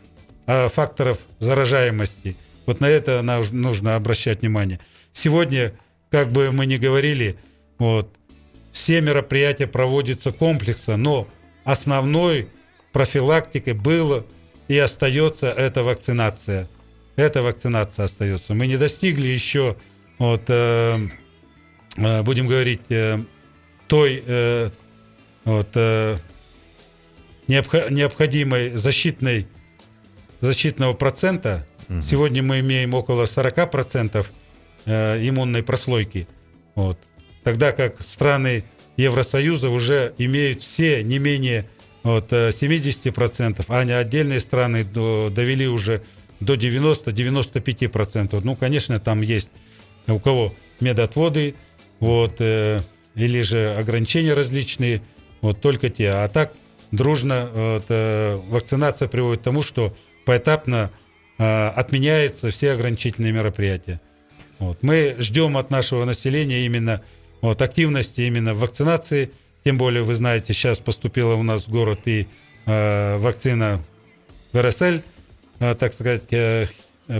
факторов 0.46 1.18
заражаемости. 1.38 2.36
Вот 2.66 2.80
на 2.80 2.88
это 2.88 3.22
нужно 3.52 3.96
обращать 3.96 4.40
внимание. 4.40 4.80
Сегодня, 5.12 5.72
как 6.10 6.32
бы 6.32 6.52
мы 6.52 6.66
ни 6.66 6.76
говорили, 6.76 7.36
вот, 7.78 8.08
все 8.72 9.00
мероприятия 9.00 9.66
проводятся 9.66 10.32
комплексно, 10.32 10.96
но 10.96 11.28
основной 11.64 12.48
профилактикой 12.92 13.72
было 13.72 14.26
и 14.68 14.76
остается 14.78 15.48
эта 15.50 15.82
вакцинация. 15.82 16.68
Эта 17.16 17.40
вакцинация 17.40 18.04
остается. 18.04 18.54
Мы 18.54 18.66
не 18.66 18.76
достигли 18.76 19.28
еще, 19.28 19.76
вот, 20.18 20.42
э, 20.48 20.98
э, 21.96 22.22
будем 22.22 22.46
говорить, 22.46 22.82
э, 22.90 23.18
той 23.88 24.22
э, 24.26 24.70
вот, 25.44 25.68
э, 25.74 26.18
необходимой 27.48 28.76
защитной 28.76 29.46
защитного 30.40 30.92
процента. 30.92 31.66
Угу. 31.88 32.00
Сегодня 32.02 32.42
мы 32.42 32.60
имеем 32.60 32.94
около 32.94 33.24
40% 33.24 34.26
э, 34.86 35.28
иммунной 35.28 35.62
прослойки. 35.62 36.26
Вот. 36.74 36.98
Тогда 37.42 37.72
как 37.72 38.00
страны 38.02 38.64
Евросоюза 38.96 39.70
уже 39.70 40.14
имеют 40.18 40.62
все 40.62 41.02
не 41.02 41.18
менее 41.18 41.68
вот, 42.02 42.32
70%, 42.32 43.64
а 43.68 43.98
отдельные 43.98 44.40
страны 44.40 44.84
довели 44.84 45.66
уже 45.68 46.02
до 46.40 46.54
90-95%. 46.54 48.40
Ну, 48.42 48.56
конечно, 48.56 48.98
там 48.98 49.20
есть 49.22 49.50
у 50.06 50.18
кого 50.18 50.52
медотводы, 50.80 51.54
вот, 52.00 52.36
э, 52.38 52.80
или 53.14 53.40
же 53.42 53.74
ограничения 53.74 54.34
различные, 54.34 55.02
вот 55.40 55.60
только 55.60 55.88
те. 55.90 56.10
А 56.10 56.28
так 56.28 56.52
дружно 56.90 57.50
вот, 57.52 57.84
э, 57.88 58.40
вакцинация 58.48 59.08
приводит 59.08 59.40
к 59.40 59.44
тому, 59.44 59.62
что 59.62 59.96
поэтапно 60.26 60.90
э, 61.38 61.68
отменяются 61.68 62.50
все 62.50 62.72
ограничительные 62.72 63.32
мероприятия. 63.32 63.98
Вот. 64.58 64.82
Мы 64.82 65.16
ждем 65.18 65.56
от 65.56 65.70
нашего 65.70 66.04
населения 66.04 66.66
именно 66.66 67.02
вот, 67.40 67.62
активности 67.62 68.22
именно 68.22 68.52
в 68.52 68.58
вакцинации. 68.58 69.30
Тем 69.64 69.78
более, 69.78 70.02
вы 70.02 70.14
знаете, 70.14 70.52
сейчас 70.52 70.78
поступила 70.78 71.34
у 71.34 71.42
нас 71.42 71.66
в 71.66 71.70
город 71.70 72.00
и 72.04 72.26
э, 72.66 73.16
вакцина 73.16 73.82
ВРСЛ, 74.52 75.00
э, 75.60 75.74
так 75.74 75.94
сказать, 75.94 76.32
э, 76.32 76.66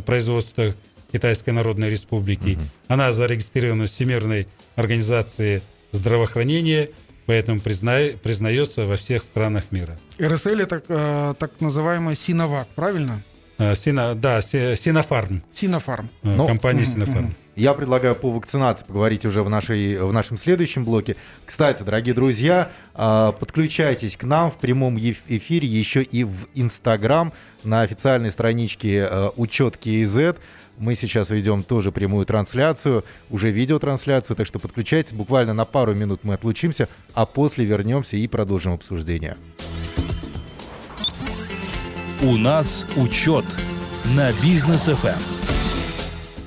производства 0.05 0.75
Китайской 1.13 1.51
Народной 1.51 1.89
Республики. 1.89 2.55
Угу. 2.55 2.63
Она 2.89 3.13
зарегистрирована 3.13 3.87
в 3.87 3.91
Всемирной 3.91 4.49
организации 4.75 5.63
здравоохранения– 5.93 6.91
поэтому 7.27 7.61
призна... 7.61 7.99
признается 8.23 8.85
во 8.85 8.97
всех 8.97 9.23
странах 9.23 9.65
мира. 9.71 9.97
РСЛ 10.21 10.51
это 10.61 10.83
э, 10.89 11.35
так 11.39 11.53
называемый 11.61 12.15
Синовак, 12.17 12.69
правильно? 12.75 13.23
Э, 13.59 13.75
Сино, 13.75 14.15
да, 14.15 14.41
Си- 14.43 14.77
Синофарм. 14.77 15.43
Синофарм. 15.53 16.09
э, 16.23 16.29
Ну, 16.37 16.47
компания 16.47 16.83
мгм, 16.83 16.93
Синофарм. 16.93 17.35
Я 17.57 17.73
предлагаю 17.73 18.15
по 18.15 18.31
вакцинации 18.31 18.85
поговорить 18.85 19.25
уже 19.25 19.43
в, 19.43 19.49
нашей, 19.49 19.97
в 19.97 20.13
нашем 20.13 20.37
следующем 20.37 20.85
блоке. 20.85 21.17
Кстати, 21.47 21.83
дорогие 21.83 22.15
друзья, 22.15 22.71
а, 22.95 23.33
подключайтесь 23.33 24.15
к 24.19 24.25
нам 24.25 24.51
в 24.51 24.57
прямом 24.57 24.99
эфире 24.99 25.67
еще 25.67 26.03
и 26.03 26.23
в 26.25 26.49
Инстаграм 26.55 27.33
на 27.65 27.81
официальной 27.81 28.31
страничке 28.31 29.09
э, 29.11 29.31
Учет 29.37 29.79
КИЗ. 29.79 30.35
Мы 30.79 30.95
сейчас 30.95 31.31
ведем 31.31 31.63
тоже 31.63 31.91
прямую 31.91 32.27
трансляцию, 32.27 33.05
уже 33.31 33.51
видеотрансляцию, 33.51 34.37
так 34.37 34.47
что 34.47 34.59
подключайтесь. 34.59 35.13
Буквально 35.13 35.55
на 35.55 35.65
пару 35.65 35.95
минут 35.95 36.21
мы 36.23 36.35
отлучимся, 36.35 36.89
а 37.15 37.25
после 37.25 37.65
вернемся 37.65 38.17
и 38.17 38.27
продолжим 38.27 38.75
обсуждение. 38.75 39.37
У 42.23 42.37
нас 42.37 42.87
учет 42.97 43.45
на 44.17 44.31
бизнес 44.43 44.89
Эм. 44.89 44.97
ФМ. 44.97 45.37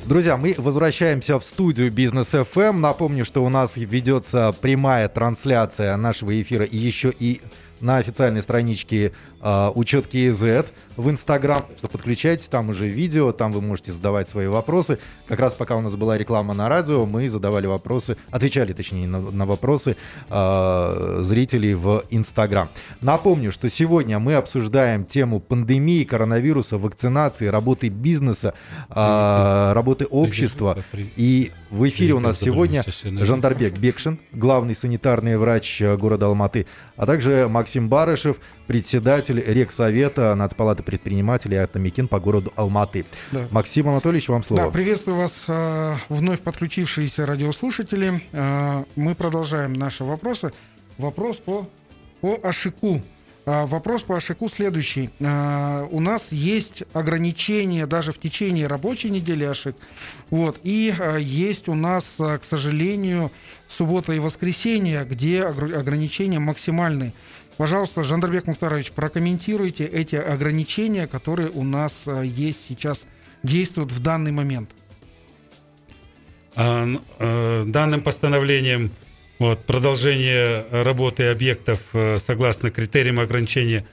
Друзья, 0.07 0.37
мы 0.37 0.55
возвращаемся 0.57 1.39
в 1.39 1.43
студию 1.43 1.91
Бизнес 1.91 2.33
FM. 2.33 2.79
Напомню, 2.79 3.25
что 3.25 3.43
у 3.43 3.49
нас 3.49 3.73
ведется 3.75 4.55
прямая 4.59 5.07
трансляция 5.07 5.95
нашего 5.97 6.41
эфира 6.41 6.65
и 6.65 6.75
еще 6.75 7.13
и 7.17 7.41
на 7.79 7.97
официальной 7.97 8.41
страничке 8.41 9.13
э, 9.41 9.71
Учет 9.75 10.07
КИЗ 10.07 10.65
в 10.97 11.09
Инстаграм. 11.09 11.63
Что 11.77 11.87
подключайтесь, 11.87 12.47
там 12.47 12.69
уже 12.69 12.87
видео, 12.87 13.31
там 13.31 13.51
вы 13.51 13.61
можете 13.61 13.91
задавать 13.91 14.29
свои 14.29 14.47
вопросы. 14.47 14.99
Как 15.27 15.39
раз 15.39 15.53
пока 15.53 15.75
у 15.75 15.81
нас 15.81 15.95
была 15.95 16.17
реклама 16.17 16.53
на 16.53 16.69
радио, 16.69 17.05
мы 17.05 17.27
задавали 17.29 17.67
вопросы, 17.67 18.17
отвечали 18.31 18.73
точнее 18.73 19.07
на, 19.07 19.19
на 19.19 19.45
вопросы 19.45 19.95
э, 20.29 21.19
зрителей 21.21 21.73
в 21.73 22.03
Инстаграм. 22.09 22.69
Напомню, 23.01 23.51
что 23.51 23.69
сегодня 23.69 24.19
мы 24.19 24.35
обсуждаем 24.35 25.05
тему 25.05 25.39
пандемии, 25.39 26.03
коронавируса, 26.03 26.77
вакцинации, 26.77 27.47
работы 27.47 27.89
бизнеса, 27.89 28.53
э, 28.89 29.71
работы 29.73 30.05
общества. 30.05 30.83
И 31.15 31.51
в 31.69 31.87
эфире 31.87 32.13
у 32.13 32.19
нас 32.19 32.39
сегодня 32.39 32.83
Жандарбек 33.03 33.77
Бекшин, 33.77 34.19
главный 34.31 34.75
санитарный 34.75 35.37
врач 35.37 35.81
э, 35.81 35.95
города 35.97 36.25
Алматы, 36.25 36.65
а 36.95 37.05
также 37.05 37.47
Максим 37.49 37.89
Барышев, 37.89 38.37
председатель 38.69 39.43
Рексовета 39.43 40.35
Нацпалаты 40.35 40.83
предпринимателей 40.83 41.57
Атамикин 41.57 42.07
по 42.07 42.19
городу 42.19 42.53
Алматы. 42.55 43.03
Да. 43.31 43.47
Максим 43.49 43.89
Анатольевич, 43.89 44.29
вам 44.29 44.43
слово. 44.43 44.65
Да, 44.65 44.69
приветствую 44.69 45.17
вас, 45.17 45.45
э, 45.47 45.95
вновь 46.07 46.41
подключившиеся 46.41 47.25
радиослушатели. 47.25 48.21
Э, 48.31 48.83
мы 48.95 49.15
продолжаем 49.15 49.73
наши 49.73 50.03
вопросы. 50.03 50.53
Вопрос 50.99 51.39
по, 51.39 51.67
по 52.21 52.39
Ашику. 52.43 53.01
Э, 53.47 53.65
вопрос 53.65 54.03
по 54.03 54.17
Ашику 54.17 54.47
следующий. 54.47 55.09
У 55.19 55.99
нас 55.99 56.31
есть 56.31 56.83
ограничения 56.93 57.87
даже 57.87 58.11
в 58.11 58.19
течение 58.19 58.67
рабочей 58.67 59.09
недели 59.09 59.45
Ашик. 59.45 59.77
Вот, 60.29 60.59
и 60.61 60.93
есть 61.19 61.69
у 61.69 61.73
нас, 61.73 62.17
к 62.19 62.43
сожалению, 62.43 63.31
суббота 63.67 64.13
и 64.13 64.19
воскресенье, 64.19 65.05
где 65.09 65.39
огр- 65.39 65.73
ограничения 65.73 66.37
максимальные. 66.37 67.13
Пожалуйста, 67.59 68.03
Жандарбек 68.03 68.47
Мухтарович, 68.47 68.93
прокомментируйте 68.93 69.83
эти 69.83 70.15
ограничения, 70.15 71.07
которые 71.07 71.49
у 71.49 71.65
нас 71.65 72.03
э, 72.07 72.23
есть 72.25 72.65
сейчас, 72.65 73.01
действуют 73.43 73.91
в 73.91 74.01
данный 74.01 74.31
момент. 74.31 74.69
А, 76.55 76.87
э, 77.19 77.63
Данным 77.65 78.01
постановлением 78.01 78.91
вот, 79.39 79.65
продолжение 79.65 80.67
работы 80.71 81.25
объектов 81.25 81.81
э, 81.91 82.19
согласно 82.25 82.71
критериям 82.71 83.19
ограничения 83.19 83.85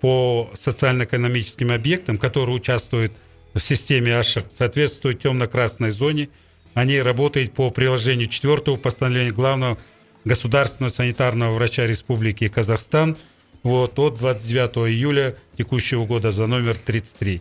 по 0.00 0.50
социально-экономическим 0.60 1.70
объектам, 1.70 2.18
которые 2.18 2.56
участвуют 2.56 3.12
в 3.54 3.60
системе 3.60 4.18
АШИК, 4.18 4.46
соответствует 4.52 5.20
темно-красной 5.20 5.92
зоне. 5.92 6.28
Они 6.74 7.00
работают 7.00 7.52
по 7.52 7.70
приложению 7.70 8.26
4 8.26 8.78
постановления 8.78 9.30
главного 9.30 9.78
государственного 10.24 10.92
санитарного 10.92 11.54
врача 11.54 11.86
Республики 11.86 12.48
Казахстан 12.48 13.16
вот, 13.62 13.98
от 13.98 14.18
29 14.18 14.90
июля 14.90 15.36
текущего 15.56 16.04
года 16.04 16.32
за 16.32 16.46
номер 16.46 16.76
33. 16.76 17.40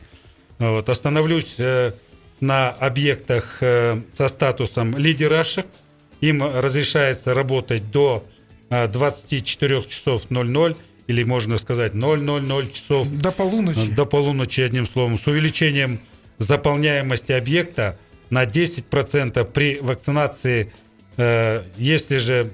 Вот, 0.59 0.89
остановлюсь 0.89 1.55
э, 1.57 1.93
на 2.39 2.69
объектах 2.69 3.57
э, 3.61 4.01
со 4.13 4.27
статусом 4.27 4.97
лидерашек. 4.97 5.65
Им 6.21 6.43
разрешается 6.43 7.33
работать 7.33 7.89
до 7.91 8.23
э, 8.69 8.87
24 8.87 9.83
часов 9.83 10.29
00 10.29 10.75
или 11.07 11.23
можно 11.23 11.57
сказать 11.57 11.93
000 11.93 12.67
часов 12.71 13.07
До 13.09 13.31
полуночи. 13.31 13.91
до 13.91 14.05
полуночи, 14.05 14.61
одним 14.61 14.87
словом, 14.87 15.17
с 15.17 15.27
увеличением 15.27 15.99
заполняемости 16.37 17.31
объекта 17.31 17.97
на 18.29 18.45
10% 18.45 19.51
при 19.51 19.77
вакцинации, 19.81 20.61
э, 20.63 20.67
если 21.17 22.17
же 22.17 22.51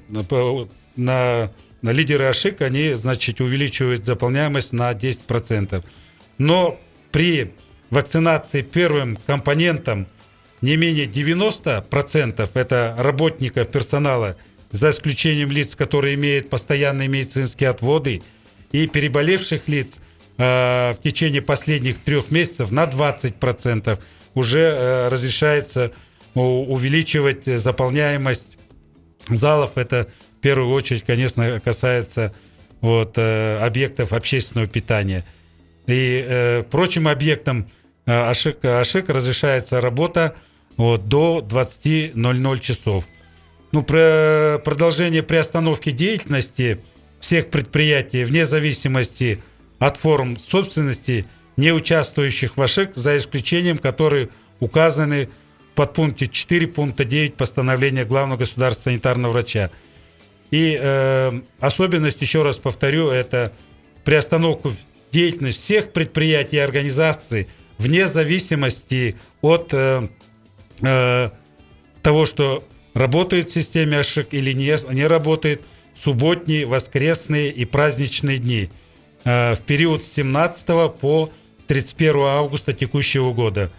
на, 0.96 1.52
на 1.82 1.89
лидеры 1.91 2.26
ошибок, 2.26 2.62
они, 2.62 2.93
значит, 2.93 3.39
увеличивают 3.39 4.06
заполняемость 4.06 4.74
на 4.74 4.91
10%. 4.91 5.84
Но 6.38 6.80
при 7.12 7.54
вакцинации 7.89 8.62
первым 8.62 9.17
компонентом 9.26 10.08
не 10.62 10.76
менее 10.76 11.06
90% 11.06 12.50
это 12.54 12.96
работников 12.98 13.70
персонала, 13.70 14.38
за 14.72 14.89
исключением 14.89 15.52
лиц, 15.52 15.76
которые 15.76 16.15
имеют 16.15 16.50
постоянные 16.50 17.08
медицинские 17.08 17.70
отводы, 17.70 18.22
и 18.72 18.88
переболевших 18.88 19.67
лиц 19.67 20.02
э, 20.38 20.93
в 20.93 20.98
течение 21.02 21.41
последних 21.41 22.00
трех 22.00 22.32
месяцев 22.32 22.70
на 22.72 22.84
20% 22.84 24.00
уже 24.34 24.60
э, 24.60 25.08
разрешается 25.08 25.93
увеличивать 26.43 27.45
заполняемость 27.45 28.58
залов. 29.30 29.71
Это 29.76 30.08
в 30.38 30.41
первую 30.41 30.71
очередь, 30.71 31.04
конечно, 31.04 31.60
касается 31.60 32.34
вот, 32.82 33.17
э, 33.17 33.58
объектов 33.60 34.13
общественного 34.13 34.67
питания. 34.67 35.26
И 35.88 36.23
э, 36.28 36.63
прочим 36.69 37.08
объектам 37.08 37.67
э, 38.06 38.12
АШИК, 38.12 38.63
АШИК 38.65 39.10
разрешается 39.10 39.82
работа 39.82 40.36
вот, 40.76 41.08
до 41.08 41.39
20.00 41.39 42.60
часов. 42.60 43.06
Ну, 43.71 43.84
про 43.84 44.62
продолжение 44.63 45.23
приостановки 45.23 45.91
деятельности 45.91 46.80
всех 47.19 47.50
предприятий 47.50 48.23
вне 48.23 48.45
зависимости 48.45 49.41
от 49.80 49.97
форм 49.97 50.39
собственности, 50.39 51.26
не 51.58 51.71
участвующих 51.71 52.58
в 52.58 52.62
АШИК, 52.62 52.91
за 52.95 53.17
исключением, 53.17 53.78
которые 53.78 54.30
указаны 54.60 55.26
в 55.26 55.32
подпункте 55.78 56.28
4 56.28 56.68
пункта 56.68 57.06
9 57.06 57.36
постановления 57.36 58.04
главного 58.04 58.40
государственного 58.40 58.96
санитарного 58.96 59.32
врача. 59.32 59.70
И 60.50 60.78
э, 60.82 61.42
особенность, 61.60 62.20
еще 62.22 62.42
раз 62.42 62.58
повторю, 62.58 63.10
это 63.10 63.54
приостановку 64.04 64.74
деятельности 65.12 65.62
всех 65.62 65.94
предприятий 65.94 66.56
и 66.56 66.60
организаций 66.60 67.48
вне 67.78 68.08
зависимости 68.08 69.18
от 69.42 69.70
э, 69.72 70.08
э, 70.82 71.30
того, 72.02 72.26
что 72.26 72.63
работает 72.96 73.50
в 73.50 73.54
системе 73.54 74.00
АШИК 74.00 74.30
или 74.32 74.54
не, 74.54 74.76
не 74.94 75.06
работает, 75.06 75.62
субботние, 75.96 76.66
воскресные 76.66 77.52
и 77.52 77.66
праздничные 77.66 78.40
дни 78.40 78.70
э, 79.26 79.54
в 79.54 79.60
период 79.60 80.04
с 80.04 80.12
17 80.13 80.66
по 81.00 81.30
31 81.68 82.18
августа 82.22 82.74
текущего 82.74 83.32
года. 83.32 83.70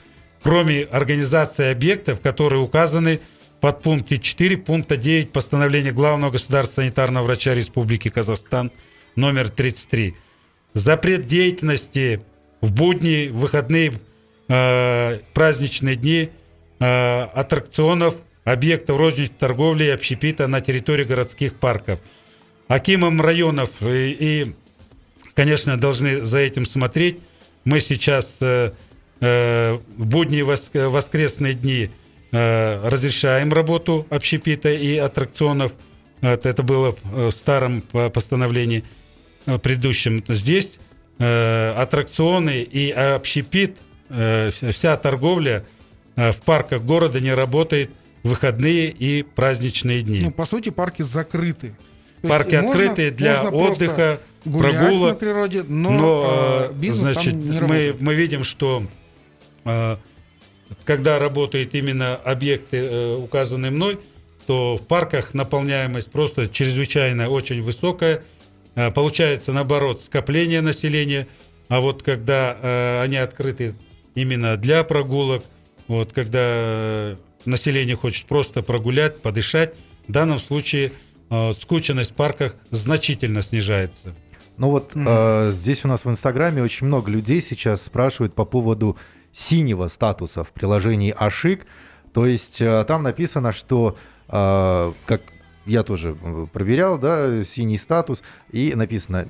Кроме 0.43 0.83
организации 0.83 1.71
объектов, 1.71 2.21
которые 2.21 2.61
указаны 2.63 3.21
под 3.61 3.83
пункте 3.83 4.19
4 4.19 4.57
пункта 4.59 4.97
9 4.97 5.33
постановления 5.33 5.93
Главного 5.93 6.33
государственного 6.33 6.87
санитарного 6.89 7.25
врача 7.25 7.55
Республики 7.55 8.09
Казахстан 8.09 8.71
номер 9.17 9.51
33. 9.51 10.15
Запрет 10.75 11.27
деятельности 11.27 12.21
в 12.61 12.73
будни, 12.73 13.29
выходные, 13.29 13.95
э, 14.49 15.19
праздничные 15.35 15.97
дни 15.97 16.31
э, 16.79 17.23
аттракционов, 17.35 18.15
объектов 18.45 18.99
розничной 18.99 19.37
торговли 19.39 19.85
и 19.85 19.89
общепита 19.89 20.47
на 20.47 20.61
территории 20.61 21.05
городских 21.05 21.55
парков. 21.55 22.01
Акимам 22.69 23.21
районов 23.21 23.71
и, 23.81 24.17
и, 24.19 24.55
конечно, 25.35 25.79
должны 25.79 26.25
за 26.25 26.39
этим 26.39 26.67
смотреть. 26.67 27.19
Мы 27.65 27.81
сейчас 27.81 28.37
э, 28.41 28.71
э, 28.71 28.71
в 29.21 29.81
будние 29.97 30.45
вос- 30.45 30.89
воскресные 30.89 31.55
дни 31.55 31.91
э, 32.33 32.89
разрешаем 32.89 33.53
работу 33.53 34.07
общепита 34.11 34.71
и 34.73 34.97
аттракционов. 34.97 35.73
Это 36.21 36.63
было 36.63 36.97
в 37.05 37.31
старом 37.31 37.83
э, 37.93 38.09
постановлении 38.11 38.83
э, 39.47 39.59
предыдущем. 39.59 40.23
Здесь 40.29 40.79
э, 41.19 41.75
аттракционы 41.77 42.63
и 42.63 42.91
общепит, 42.91 43.77
э, 44.11 44.51
вся 44.73 44.97
торговля 44.97 45.65
э, 46.17 46.33
в 46.33 46.37
парках 46.39 46.83
города 46.83 47.21
не 47.21 47.33
работает 47.35 47.91
в 48.23 48.31
выходные 48.31 48.91
и 48.91 49.23
праздничные 49.23 50.03
дни. 50.03 50.21
Ну, 50.25 50.31
по 50.33 50.45
сути, 50.45 50.71
парки 50.71 51.03
закрыты. 51.03 51.75
То 52.23 52.29
Парки 52.29 52.57
открыты 52.57 53.13
для 53.13 53.41
отдыха, 53.49 54.19
прогулок. 54.43 55.11
на 55.13 55.15
природе, 55.15 55.63
но, 55.69 55.91
Но, 55.93 56.27
э, 56.31 56.69
э, 56.71 56.75
бизнес 56.75 57.15
значит, 57.15 57.33
там 57.35 57.41
не 57.43 57.53
мы, 57.53 57.61
работает. 57.61 58.01
мы 58.01 58.15
видим, 58.17 58.43
что 58.43 58.83
э, 58.83 58.87
когда 60.85 61.19
работают 61.19 61.75
именно 61.75 62.15
объекты, 62.17 62.77
э, 62.79 63.17
указанные 63.17 63.71
мной, 63.71 63.99
то 64.47 64.77
в 64.77 64.87
парках 64.87 65.35
наполняемость 65.35 66.11
просто 66.11 66.49
чрезвычайно 66.49 67.29
очень 67.29 67.63
высокая. 67.63 68.23
Э, 68.75 68.91
Получается, 68.91 69.53
наоборот, 69.53 70.03
скопление 70.03 70.61
населения. 70.61 71.27
А 71.69 71.81
вот 71.81 72.03
когда 72.03 72.57
э, 72.61 73.03
они 73.03 73.17
открыты 73.17 73.75
именно 74.15 74.57
для 74.57 74.85
прогулок, 74.85 75.45
вот 75.87 76.13
когда 76.13 76.41
э, 76.43 77.17
население 77.45 77.97
хочет 77.97 78.27
просто 78.27 78.63
прогулять, 78.63 79.21
подышать, 79.21 79.75
в 80.07 80.13
данном 80.13 80.39
случае 80.39 80.93
скученность 81.61 82.13
в 82.13 82.15
парках 82.15 82.55
значительно 82.71 83.43
снижается. 83.43 84.15
Ну 84.57 84.71
вот 84.71 84.95
Мгм. 84.95 85.07
э, 85.09 85.51
здесь 85.53 85.85
у 85.85 85.89
нас 85.89 86.05
в 86.05 86.11
Инстаграме 86.11 86.63
очень 86.63 86.87
много 86.87 87.11
людей 87.11 87.41
сейчас 87.41 87.83
спрашивают 87.83 88.35
по 88.35 88.45
поводу 88.45 88.97
синего 89.39 89.87
статуса 89.87 90.43
в 90.43 90.53
приложении 90.53 91.15
Ашик. 91.17 91.67
То 92.13 92.27
есть 92.27 92.61
э, 92.61 92.85
там 92.89 93.05
написано, 93.05 93.53
что, 93.53 93.97
э, 94.29 94.93
как 95.07 95.23
я 95.65 95.85
тоже 95.85 96.17
э, 96.21 96.47
проверял, 96.53 96.99
да, 96.99 97.45
синий 97.45 97.79
статус, 97.79 98.23
и 98.51 98.75
написано 98.75 99.29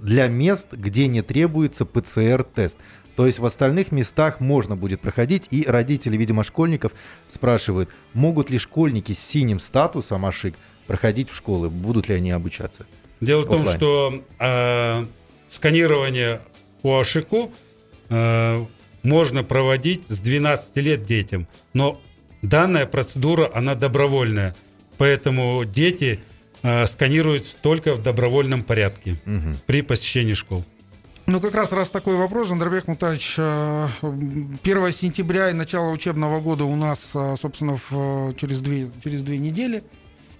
для 0.00 0.28
мест, 0.28 0.68
где 0.72 1.06
не 1.06 1.22
требуется 1.22 1.84
ПЦР-тест. 1.84 2.78
То 3.14 3.26
есть 3.26 3.40
в 3.40 3.44
остальных 3.44 3.92
местах 3.92 4.40
можно 4.40 4.74
будет 4.74 5.00
проходить, 5.00 5.48
и 5.50 5.66
родители, 5.66 6.16
видимо, 6.16 6.44
школьников 6.44 6.92
спрашивают, 7.28 7.90
могут 8.14 8.48
ли 8.48 8.56
школьники 8.56 9.12
с 9.12 9.18
синим 9.18 9.60
статусом 9.60 10.24
Ashyq 10.24 10.54
проходить 10.86 11.28
в 11.28 11.36
школы, 11.36 11.68
будут 11.68 12.08
ли 12.08 12.14
они 12.14 12.30
обучаться? 12.30 12.86
Дело 13.20 13.42
в 13.42 13.46
том, 13.46 13.62
Оффлайн. 13.62 13.76
что 13.76 14.22
э, 14.38 15.04
сканирование 15.48 16.40
по 16.80 17.00
Ashyq 17.00 17.43
у 17.43 17.52
э, 18.08 18.64
можно 19.02 19.42
проводить 19.44 20.02
с 20.08 20.18
12 20.18 20.76
лет 20.76 21.06
детям, 21.06 21.46
но 21.74 22.00
данная 22.42 22.86
процедура, 22.86 23.50
она 23.54 23.74
добровольная, 23.74 24.54
поэтому 24.98 25.64
дети 25.64 26.20
э, 26.62 26.86
сканируются 26.86 27.54
только 27.60 27.94
в 27.94 28.02
добровольном 28.02 28.62
порядке 28.62 29.16
Мгм. 29.24 29.56
при 29.66 29.82
посещении 29.82 30.34
школ. 30.34 30.64
Ну, 31.26 31.40
как 31.40 31.54
раз 31.54 31.72
раз 31.72 31.88
такой 31.90 32.16
вопрос, 32.16 32.48
Жандарбек 32.48 32.88
Мутальевич, 32.88 33.34
э, 33.38 33.88
1 34.62 34.92
сентября 34.92 35.50
и 35.50 35.52
начало 35.52 35.90
учебного 35.90 36.40
года 36.40 36.64
у 36.64 36.74
нас, 36.76 37.12
э, 37.14 37.34
собственно, 37.36 37.78
в, 37.90 38.34
через, 38.36 38.60
две, 38.60 38.88
через 39.04 39.22
две 39.22 39.38
недели. 39.38 39.82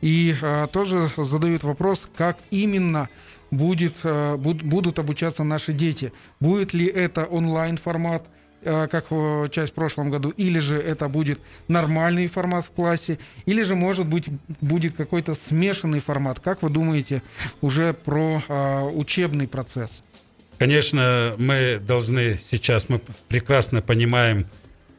И 0.00 0.34
э, 0.40 0.66
тоже 0.72 1.08
задают 1.16 1.62
вопрос, 1.62 2.08
как 2.16 2.36
именно 2.50 3.08
будет, 3.52 3.98
э, 4.02 4.36
буд- 4.36 4.62
будут 4.64 4.98
обучаться 4.98 5.44
наши 5.44 5.72
дети. 5.72 6.12
Будет 6.40 6.74
ли 6.74 6.86
это 6.86 7.24
онлайн-формат, 7.26 8.24
э, 8.24 8.28
как 8.62 9.10
в 9.10 9.48
часть 9.50 9.72
в 9.72 9.74
прошлом 9.74 10.10
году, 10.10 10.30
или 10.30 10.58
же 10.58 10.76
это 10.76 11.08
будет 11.08 11.40
нормальный 11.68 12.26
формат 12.26 12.64
в 12.64 12.70
классе, 12.70 13.18
или 13.46 13.62
же, 13.62 13.74
может 13.74 14.06
быть, 14.06 14.26
будет 14.60 14.94
какой-то 14.94 15.34
смешанный 15.34 16.00
формат. 16.00 16.40
Как 16.40 16.62
вы 16.62 16.70
думаете 16.70 17.22
уже 17.60 17.92
про 17.92 18.42
э, 18.46 18.82
учебный 18.94 19.48
процесс? 19.48 20.02
Конечно, 20.58 21.34
мы 21.38 21.80
должны 21.80 22.38
сейчас, 22.50 22.88
мы 22.88 23.00
прекрасно 23.28 23.82
понимаем, 23.82 24.46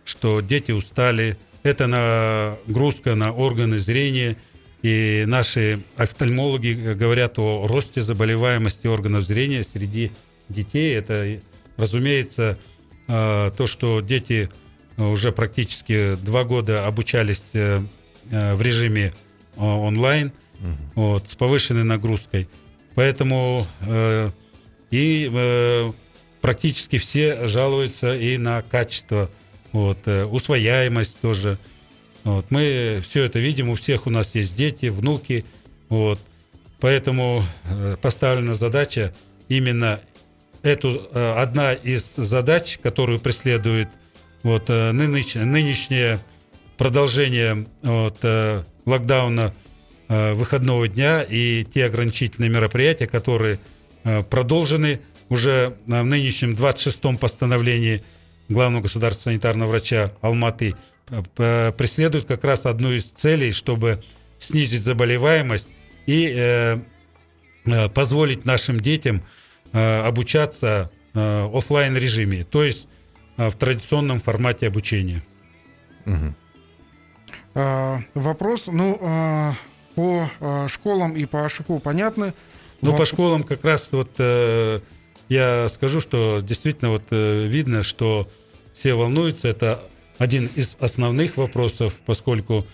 что 0.04 0.42
дети 0.42 0.72
устали, 0.72 1.38
это 1.64 1.88
нагрузка 1.88 3.16
на 3.16 3.32
органы 3.32 3.80
зрения, 3.80 4.38
и 4.82 5.24
наши 5.26 5.82
офтальмологи 5.96 6.94
говорят 6.94 7.40
о 7.40 7.66
росте 7.68 8.02
заболеваемости 8.02 8.88
органов 8.88 9.24
зрения 9.24 9.64
среди 9.64 10.12
детей. 10.50 10.94
Это, 10.98 11.40
разумеется, 11.78 12.58
э, 12.58 12.73
то, 13.08 13.66
что 13.66 14.00
дети 14.02 14.50
уже 14.98 15.32
практически 15.32 16.16
два 16.16 16.44
года 16.44 16.86
обучались 16.86 17.42
э, 17.54 17.82
э, 18.32 18.54
в 18.56 18.62
режиме 18.62 19.14
э, 19.56 19.62
онлайн, 19.62 20.32
Мгм. 20.60 20.78
вот, 20.96 21.30
с 21.30 21.36
повышенной 21.36 21.84
нагрузкой. 21.84 22.48
Поэтому 22.96 23.68
э, 23.82 24.30
и 24.92 25.30
э, 25.34 25.92
практически 26.42 26.98
все 26.98 27.48
жалуются 27.48 28.14
и 28.14 28.38
на 28.38 28.62
качество, 28.62 29.30
вот, 29.72 29.98
э, 30.06 30.26
усвояемость 30.26 31.20
тоже. 31.20 31.58
Вот, 32.24 32.46
мы 32.52 33.04
все 33.08 33.24
это 33.24 33.40
видим, 33.40 33.70
у 33.70 33.76
всех 33.76 34.08
у 34.08 34.10
нас 34.10 34.36
есть 34.36 34.56
дети, 34.56 34.86
внуки, 34.86 35.44
вот, 35.90 36.20
поэтому 36.80 37.44
э, 37.66 37.98
поставлена 38.02 38.54
задача 38.54 39.14
именно 39.50 40.00
эту 40.64 41.10
э, 41.12 41.36
одна 41.38 41.74
из 41.74 42.16
задач, 42.16 42.80
которую 42.82 43.20
преследует 43.20 43.90
вот 44.42 44.70
э, 44.70 44.92
ныныч- 44.92 45.44
нынешнее 45.44 46.20
продолжение 46.78 47.68
вот, 47.84 48.18
э, 48.24 48.64
локдауна 48.86 49.54
выходного 50.10 50.88
дня 50.88 51.24
и 51.24 51.64
те 51.64 51.86
ограничительные 51.86 52.50
мероприятия, 52.50 53.08
которые 53.08 53.58
продолжены 54.30 55.00
уже 55.30 55.76
в 55.88 56.04
нынешнем 56.04 56.54
26-м 56.54 57.18
постановлении 57.18 58.04
главного 58.50 58.84
государственного 58.84 59.34
санитарного 59.34 59.70
врача 59.70 60.12
Алматы, 60.22 60.76
преследуют 61.38 62.26
как 62.26 62.44
раз 62.44 62.66
одну 62.66 62.92
из 62.92 63.06
целей, 63.06 63.52
чтобы 63.54 64.04
снизить 64.40 64.84
заболеваемость 64.84 65.70
и 66.06 66.78
позволить 67.96 68.46
нашим 68.46 68.82
детям 68.82 69.24
обучаться 69.78 70.92
э, 71.14 71.50
офлайн 71.54 71.98
режиме, 71.98 72.44
то 72.44 72.64
есть 72.64 72.88
э, 73.38 73.50
в 73.50 73.56
традиционном 73.56 74.22
формате 74.22 74.68
обучения. 74.68 75.24
Мгм. 76.06 76.36
А, 77.56 78.00
Вопрос, 78.14 78.68
ну, 78.68 78.98
а, 79.02 79.54
по 79.96 80.28
а, 80.40 80.68
школам 80.68 81.16
и 81.16 81.26
по 81.26 81.46
Ашику 81.46 81.80
понятно. 81.80 82.34
Ну, 82.82 82.92
Воп- 82.94 82.98
по 82.98 83.06
школам 83.06 83.44
как 83.44 83.64
раз 83.64 83.92
вот 83.92 84.10
э, 84.18 84.80
я 85.30 85.70
скажу, 85.70 86.02
что 86.02 86.40
действительно 86.42 86.92
вот 86.92 87.04
э, 87.12 87.46
видно, 87.46 87.84
что 87.84 88.28
все 88.74 88.96
волнуются. 88.96 89.48
Это 89.48 89.84
один 90.18 90.50
из 90.56 90.78
основных 90.80 91.38
вопросов, 91.38 91.94
поскольку 92.06 92.66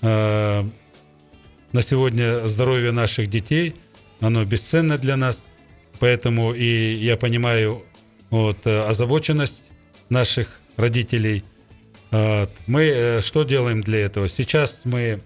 э, 0.00 0.64
на 1.72 1.82
сегодня 1.82 2.48
здоровье 2.48 2.90
наших 2.92 3.28
детей, 3.28 3.74
оно 4.20 4.44
бесценно 4.44 4.98
для 4.98 5.16
нас. 5.16 5.44
Поэтому 6.02 6.52
и 6.52 6.94
я 6.94 7.16
понимаю 7.16 7.84
вот, 8.30 8.66
э, 8.66 8.80
озабоченность 8.88 9.70
наших 10.08 10.60
родителей. 10.76 11.44
Э, 12.10 12.46
Мы 12.66 12.82
э, 12.82 13.20
что 13.20 13.44
делаем 13.44 13.82
для 13.82 14.00
этого? 14.00 14.28
Сейчас 14.28 14.80
мы 14.82 15.20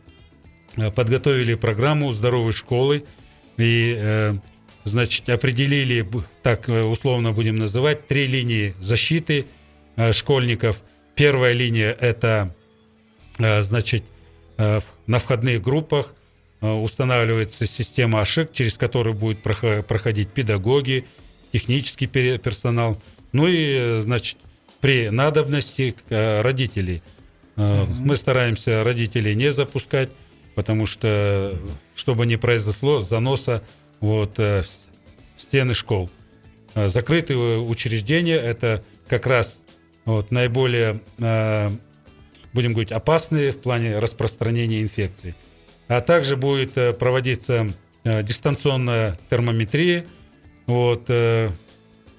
э, 0.76 0.90
подготовили 0.90 1.54
программу 1.54 2.12
здоровой 2.12 2.52
школы 2.52 3.04
и, 3.56 4.34
значит, 4.84 5.30
определили, 5.30 6.06
так 6.42 6.68
условно 6.68 7.32
будем 7.32 7.56
называть, 7.56 8.06
три 8.06 8.26
линии 8.26 8.74
защиты 8.78 9.46
школьников. 10.12 10.82
Первая 11.14 11.54
линия– 11.54 11.96
это, 12.00 12.54
значит, 13.38 14.04
на 14.58 15.18
входных 15.18 15.62
группах 15.62 16.12
устанавливается 16.74 17.66
система 17.66 18.20
ошибок, 18.20 18.52
через 18.52 18.74
которую 18.74 19.14
будет 19.14 19.42
прохо- 19.42 19.82
проходить 19.82 20.28
педагоги, 20.28 21.06
технический 21.52 22.06
персонал, 22.06 23.00
ну 23.32 23.46
и, 23.46 23.76
э, 23.76 24.00
значит, 24.02 24.38
при 24.80 25.08
надобности 25.10 25.94
э, 26.08 26.42
родителей. 26.42 27.02
Э, 27.56 27.84
Мы 27.98 28.16
стараемся 28.16 28.84
родителей 28.84 29.34
не 29.34 29.52
запускать, 29.52 30.10
потому 30.54 30.86
что, 30.86 31.58
чтобы 31.94 32.26
не 32.26 32.36
произошло 32.36 33.00
заноса 33.00 33.62
вот, 34.00 34.38
э, 34.38 34.62
в 35.36 35.40
стены 35.42 35.74
школ. 35.74 36.10
Э, 36.74 36.88
Закрытые 36.88 37.58
учреждения– 37.60 38.36
это 38.36 38.82
как 39.08 39.26
раз 39.26 39.60
вот, 40.04 40.30
наиболее, 40.30 41.00
э, 41.18 41.70
будем 42.52 42.72
говорить, 42.72 42.92
опасные 42.92 43.52
в 43.52 43.58
плане 43.58 43.98
распространения 43.98 44.82
инфекций. 44.82 45.34
А 45.88 46.00
также 46.00 46.36
будет 46.36 46.76
э, 46.76 46.92
проводиться 46.92 47.68
э, 48.04 48.22
дистанционная 48.22 49.16
термометрия. 49.30 50.04
Вот, 50.66 51.04
э, 51.08 51.50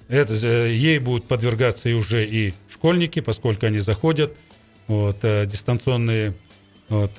это, 0.08 0.34
ей 0.34 0.98
будут 0.98 1.24
подвергаться 1.24 1.90
и 1.90 1.92
уже 1.92 2.26
и 2.26 2.54
школьники, 2.70 3.20
поскольку 3.20 3.66
они 3.66 3.78
заходят. 3.78 4.34
Вот, 4.86 5.18
дистанционные 5.20 6.34
вот, 6.88 7.14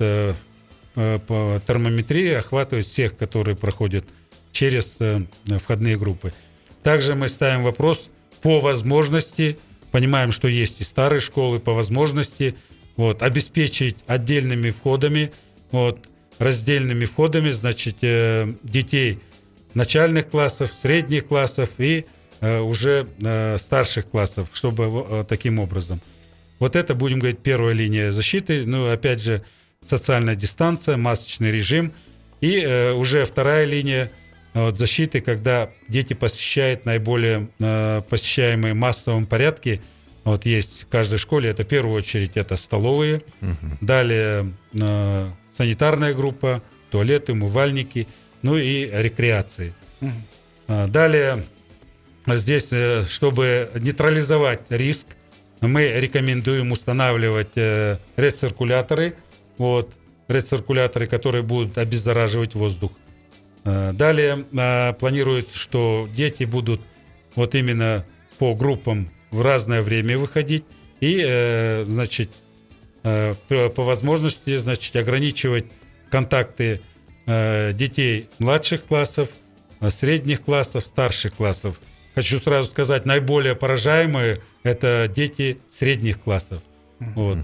термометрии 0.96 2.32
охватывают 2.32 2.88
всех, 2.88 3.16
которые 3.16 3.56
проходят 3.56 4.04
через 4.50 4.98
входные 5.62 5.96
группы. 5.96 6.32
Также 6.82 7.14
мы 7.14 7.28
ставим 7.28 7.62
вопрос 7.62 8.10
по 8.42 8.58
возможности, 8.58 9.56
понимаем, 9.92 10.32
что 10.32 10.48
есть 10.48 10.80
и 10.80 10.84
старые 10.84 11.20
школы, 11.20 11.60
по 11.60 11.74
возможности 11.74 12.56
вот, 12.96 13.22
обеспечить 13.22 13.98
отдельными 14.08 14.70
входами, 14.70 15.30
вот, 15.70 16.00
раздельными 16.40 17.04
входами, 17.04 17.52
значит, 17.52 17.98
э, 18.02 18.52
детей 18.64 19.20
начальных 19.74 20.28
классов, 20.28 20.72
средних 20.82 21.28
классов 21.28 21.70
и 21.78 22.06
уже 22.42 23.06
старших 23.58 24.06
классов, 24.08 24.48
чтобы 24.54 25.26
таким 25.28 25.58
образом. 25.58 26.00
Вот 26.58 26.74
это, 26.74 26.94
будем 26.94 27.18
говорить, 27.18 27.40
первая 27.40 27.74
линия 27.74 28.12
защиты. 28.12 28.64
Ну, 28.64 28.90
опять 28.90 29.20
же, 29.20 29.44
социальная 29.82 30.34
дистанция, 30.34 30.96
масочный 30.96 31.52
режим. 31.52 31.92
И 32.40 32.94
уже 32.96 33.26
вторая 33.26 33.66
линия 33.66 34.10
вот, 34.52 34.78
защиты, 34.78 35.20
когда 35.20 35.70
дети 35.88 36.14
посещают 36.14 36.84
наиболее 36.84 37.48
э, 37.60 38.00
посещаемые 38.08 38.74
массовом 38.74 39.26
порядке. 39.26 39.80
Вот 40.24 40.44
есть 40.44 40.84
в 40.84 40.88
каждой 40.88 41.18
школе, 41.18 41.50
это 41.50 41.62
в 41.62 41.66
первую 41.66 41.96
очередь 41.96 42.36
это 42.36 42.56
столовые, 42.56 43.22
угу. 43.40 43.78
далее 43.80 44.52
э, 44.74 45.30
санитарная 45.52 46.14
группа, 46.14 46.62
туалеты, 46.90 47.32
умывальники, 47.32 48.08
ну 48.42 48.56
и 48.56 48.88
рекреации. 48.90 49.74
Э, 50.68 50.86
далее 50.86 51.44
здесь, 52.26 52.68
э, 52.70 53.04
чтобы 53.08 53.70
нейтрализовать 53.74 54.62
риск, 54.70 55.06
мы 55.60 55.88
рекомендуем 55.88 56.72
устанавливать 56.72 57.56
э, 57.56 57.98
рециркуляторы, 58.16 59.14
вот, 59.58 59.90
рециркуляторы, 60.28 61.06
которые 61.06 61.42
будут 61.42 61.76
обеззараживать 61.76 62.54
воздух. 62.54 62.92
Э, 63.64 63.92
далее 63.92 64.46
э, 64.52 64.92
планируется, 64.94 65.58
что 65.58 66.08
дети 66.14 66.44
будут 66.44 66.80
вот 67.34 67.54
именно 67.54 68.06
по 68.38 68.54
группам 68.54 69.10
в 69.30 69.42
разное 69.42 69.82
время 69.82 70.18
выходить 70.18 70.64
и, 71.00 71.84
э, 73.02 73.34
по 73.48 73.82
возможности, 73.82 74.56
значит, 74.56 74.94
ограничивать 74.96 75.66
контакты 76.10 76.80
детей 77.26 78.28
младших 78.40 78.86
классов, 78.86 79.28
средних 79.90 80.42
классов, 80.42 80.84
старших 80.84 81.34
классов. 81.34 81.78
Хочу 82.14 82.38
сразу 82.38 82.70
сказать, 82.70 83.06
наиболее 83.06 83.54
поражаемые– 83.54 84.40
это 84.64 85.08
дети 85.14 85.58
средних 85.68 86.20
классов. 86.20 86.62
Вот. 86.98 87.38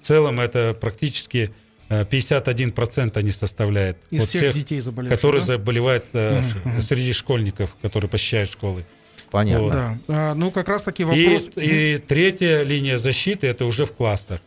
В 0.00 0.06
целом 0.06 0.38
это 0.38 0.76
практически 0.80 1.52
51% 1.88 3.16
они 3.16 3.30
составляют. 3.30 3.98
Из 4.10 4.20
вот 4.20 4.28
всех, 4.28 4.42
всех 4.42 4.54
детей 4.54 4.80
заболевших, 4.80 5.18
Которые 5.18 5.40
да? 5.40 5.46
заболевают 5.46 6.04
э, 6.12 6.40
угу. 6.64 6.82
среди 6.82 7.12
школьников, 7.12 7.76
которые 7.80 8.10
посещают 8.10 8.50
школы. 8.50 8.84
Понятно. 9.30 9.62
Вот. 9.62 9.72
Да. 9.72 9.98
А, 10.08 10.34
ну, 10.34 10.50
как 10.50 10.68
раз 10.68 10.82
таки 10.82 11.04
вопрос... 11.04 11.50
И, 11.56 11.94
и 11.94 11.98
третья 11.98 12.62
линия 12.62 12.98
защиты, 12.98 13.46
это 13.46 13.64
уже 13.64 13.84
в 13.84 13.92
классах. 13.92 14.40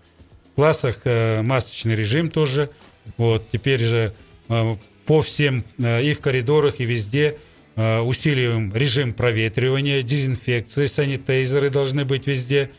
Классах 0.55 1.01
э, 1.05 1.41
масочный 1.41 1.95
режим 1.95 2.29
тоже. 2.29 2.69
Вот, 3.17 3.49
теперь 3.51 3.83
же 3.83 4.13
э, 4.49 4.75
по 5.05 5.21
всем, 5.21 5.63
э, 5.77 6.03
и 6.03 6.13
в 6.13 6.19
коридорах, 6.19 6.79
и 6.79 6.85
везде 6.85 7.37
усиливаем 7.75 8.75
режим 8.75 9.13
проветривания, 9.13 10.01
дезинфекции, 10.01 10.85
санитайзеры 10.85 11.69
должны 11.69 12.03
быть 12.03 12.27
везде. 12.27 12.71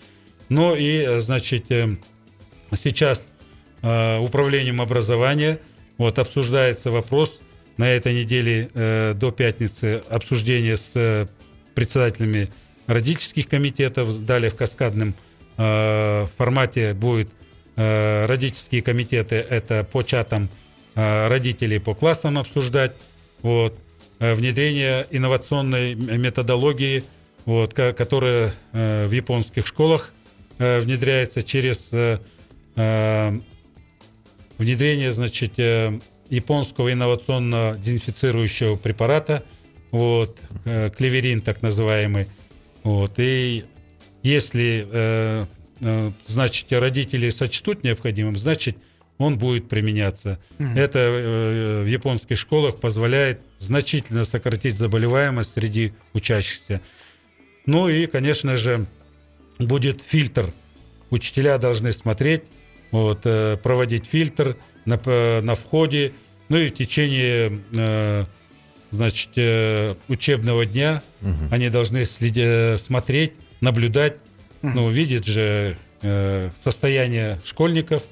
Ну 0.51 0.75
и, 0.77 1.21
значит, 1.21 1.69
сейчас 2.77 3.27
управлением 3.81 4.83
образования. 4.83 5.59
Вот 5.97 6.19
обсуждается 6.19 6.91
вопрос 6.91 7.41
на 7.79 7.89
этой 7.89 8.13
неделе 8.13 8.69
до 8.75 9.31
пятницы 9.31 10.03
обсуждение 10.11 10.77
с 10.77 11.27
председателями 11.75 12.51
родительских 12.87 13.49
комитетов. 13.49 14.27
Далее 14.27 14.51
в 14.51 14.57
каскадном 14.57 15.15
формате 15.57 16.93
будет 16.93 17.31
э, 17.81 18.27
родительские 18.27 18.83
комитеты. 18.83 19.37
Это 19.37 19.85
по 19.85 20.03
чатам 20.03 20.49
э, 20.95 21.29
родителей 21.29 21.81
по 21.81 21.95
классам 21.95 22.39
обсуждать. 22.39 22.93
Вот. 23.43 23.75
Э, 24.19 24.35
внедрение 24.35 25.07
инновационной 25.11 25.95
методологии, 25.95 27.05
вот, 27.47 27.73
которая 27.73 28.55
э, 28.73 29.07
в 29.07 29.13
японских 29.13 29.67
школах 29.67 30.13
э, 30.59 30.81
внедряется 30.81 31.43
через 31.43 31.91
э, 31.93 32.19
э 32.77 33.41
внедрение, 34.59 35.11
значит, 35.11 35.59
э, 35.59 35.99
японского 36.29 36.93
инновационного 36.93 37.79
дезинфицирующего 37.79 38.77
препарата, 38.77 39.43
вот, 39.91 40.37
клеверин 40.65 41.41
так 41.41 41.63
называемый, 41.63 42.29
вот, 42.83 43.15
и 43.17 43.65
если, 44.23 45.47
значит, 46.27 46.73
родители 46.73 47.29
сочтут 47.31 47.85
необходимым, 47.85 48.37
значит, 48.37 48.77
он 49.19 49.39
будет 49.39 49.69
применяться. 49.69 50.39
Mm-hmm. 50.59 50.79
Это 50.79 51.83
в 51.85 51.87
японских 51.87 52.39
школах 52.39 52.81
позволяет 52.81 53.41
значительно 53.59 54.25
сократить 54.25 54.77
заболеваемость 54.77 55.53
среди 55.53 55.93
учащихся. 56.15 56.81
Ну 57.67 57.89
и, 57.89 58.07
конечно 58.07 58.57
же, 58.57 58.87
будет 59.59 60.03
фильтр. 60.03 60.53
Учителя 61.11 61.59
должны 61.59 61.93
смотреть, 61.93 62.43
вот, 62.91 63.21
э, 63.25 63.57
проводить 63.63 64.07
фильтр 64.07 64.57
на, 64.85 64.99
на 65.41 65.55
входе, 65.55 66.13
ну 66.49 66.57
и 66.57 66.69
в 66.69 66.75
течение 66.75 67.61
э, 67.73 68.25
значит, 68.91 69.31
э, 69.37 69.95
учебного 70.09 70.67
дня 70.67 71.03
угу. 71.21 71.35
они 71.51 71.69
должны 71.69 72.05
следить, 72.05 72.81
смотреть, 72.81 73.33
наблюдать. 73.61 74.17
Ну, 74.63 74.89
видеть 74.91 75.27
же 75.27 75.77
состояние 76.59 77.41
школьников, 77.45 78.03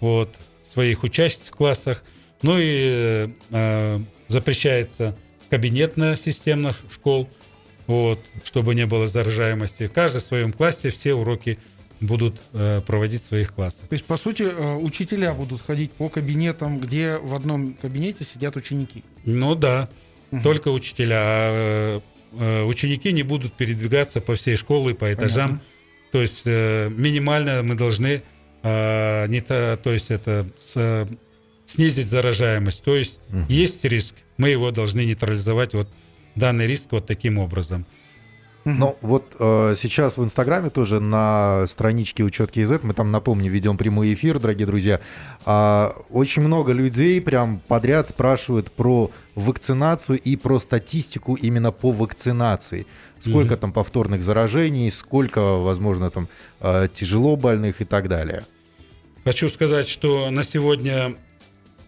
вот, 0.00 0.34
своих 0.62 1.02
участниц 1.02 1.48
в 1.48 1.52
классах, 1.52 2.02
ну 2.42 2.56
и 2.58 3.28
э, 3.50 4.00
запрещается 4.28 5.16
кабинетная 5.50 6.16
система 6.16 6.74
школ, 6.90 7.28
вот, 7.86 8.20
чтобы 8.44 8.74
не 8.74 8.86
было 8.86 9.06
заражаемости. 9.06 9.88
В 9.88 9.92
каждом 9.92 10.20
своем 10.20 10.52
классе 10.52 10.90
все 10.90 11.14
уроки 11.14 11.58
будут 12.00 12.40
э, 12.52 12.80
проводить 12.86 13.22
в 13.24 13.26
своих 13.26 13.52
классах. 13.52 13.88
То 13.88 13.94
есть, 13.94 14.04
по 14.04 14.16
сути, 14.16 14.42
э, 14.42 14.76
учителя 14.76 15.34
будут 15.34 15.60
ходить 15.60 15.92
по 15.92 16.08
кабинетам, 16.08 16.78
где 16.78 17.16
в 17.16 17.34
одном 17.34 17.74
кабинете 17.74 18.24
сидят 18.24 18.56
ученики? 18.56 19.04
Ну 19.24 19.54
да, 19.54 19.88
угу. 20.30 20.42
только 20.42 20.68
учителя. 20.68 21.18
А 21.18 22.00
э, 22.32 22.62
ученики 22.62 23.12
не 23.12 23.24
будут 23.24 23.52
передвигаться 23.54 24.20
по 24.20 24.36
всей 24.36 24.56
школе, 24.56 24.94
по 24.94 25.12
этажам. 25.12 25.48
Понятно. 25.48 25.60
То 26.12 26.20
есть, 26.20 26.42
э, 26.44 26.90
минимально 26.90 27.62
мы 27.62 27.74
должны 27.74 28.22
э, 28.62 29.26
не 29.28 29.40
то, 29.40 29.78
то 29.82 29.92
есть 29.92 30.10
это 30.10 30.46
с, 30.58 31.08
снизить 31.66 32.10
заражаемость. 32.10 32.82
То 32.82 32.96
есть, 32.96 33.20
угу. 33.28 33.44
есть 33.48 33.84
риск, 33.84 34.14
мы 34.36 34.50
его 34.50 34.70
должны 34.70 35.04
нейтрализовать 35.04 35.74
вот 35.74 35.88
данный 36.34 36.66
риск 36.66 36.88
вот 36.90 37.06
таким 37.06 37.38
образом. 37.38 37.86
Ну, 38.78 38.96
вот 39.00 39.34
э, 39.38 39.74
сейчас 39.76 40.16
в 40.18 40.24
Инстаграме 40.24 40.70
тоже 40.70 41.00
на 41.00 41.66
страничке 41.66 42.22
Учет 42.22 42.50
КИЗ, 42.50 42.82
мы 42.82 42.94
там, 42.94 43.10
напомню, 43.10 43.50
ведем 43.50 43.76
прямой 43.76 44.14
эфир, 44.14 44.38
дорогие 44.38 44.66
друзья, 44.66 45.00
э, 45.46 45.90
очень 46.10 46.42
много 46.42 46.72
людей 46.72 47.20
прям 47.20 47.60
подряд 47.68 48.08
спрашивают 48.08 48.70
про 48.70 49.10
вакцинацию 49.34 50.18
и 50.18 50.36
про 50.36 50.58
статистику 50.58 51.34
именно 51.34 51.72
по 51.72 51.90
вакцинации. 51.90 52.86
Сколько 53.20 53.54
угу. 53.54 53.60
там 53.60 53.72
повторных 53.72 54.22
заражений, 54.22 54.90
сколько, 54.90 55.56
возможно, 55.56 56.10
там 56.10 56.28
э, 56.60 56.88
тяжело 56.94 57.36
больных 57.36 57.80
и 57.80 57.84
так 57.84 58.08
далее. 58.08 58.44
Хочу 59.24 59.48
сказать, 59.48 59.88
что 59.88 60.30
на 60.30 60.44
сегодня 60.44 61.14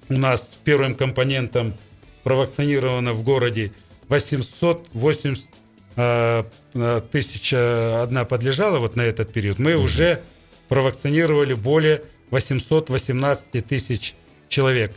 у 0.09 0.18
нас 0.18 0.57
первым 0.64 0.95
компонентом 0.95 1.75
провакцинировано 2.23 3.14
в 3.14 3.23
городе 3.23 3.73
880 4.09 5.49
Э, 5.49 5.49
э, 5.49 5.62
тысяча 5.94 8.02
одна 8.02 8.24
подлежала 8.24 8.78
вот 8.78 8.96
на 8.96 9.02
этот 9.02 9.33
период, 9.33 9.59
мы 9.59 9.74
угу. 9.74 9.85
уже 9.85 10.22
провакцинировали 10.68 11.55
более 11.55 12.02
818 12.31 13.66
тысяч 13.66 14.14
человек 14.48 14.92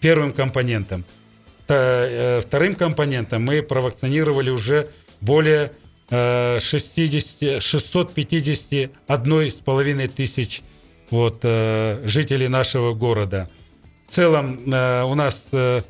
первым 0.00 0.32
компонентом. 0.32 1.04
Э, 1.68 2.40
вторым 2.40 2.74
компонентом 2.74 3.44
мы 3.44 3.62
провакцинировали 3.62 4.50
уже 4.50 4.88
более 5.20 5.72
60, 6.10 7.62
651 7.62 9.50
с 9.50 9.54
половиной 9.54 10.08
тысяч 10.08 10.62
вот, 11.10 11.42
жителей 11.42 12.48
нашего 12.48 12.94
города. 12.94 13.50
В 14.08 14.14
целом 14.14 14.58
у 14.64 15.14
нас 15.14 15.48
Э, 15.52 15.82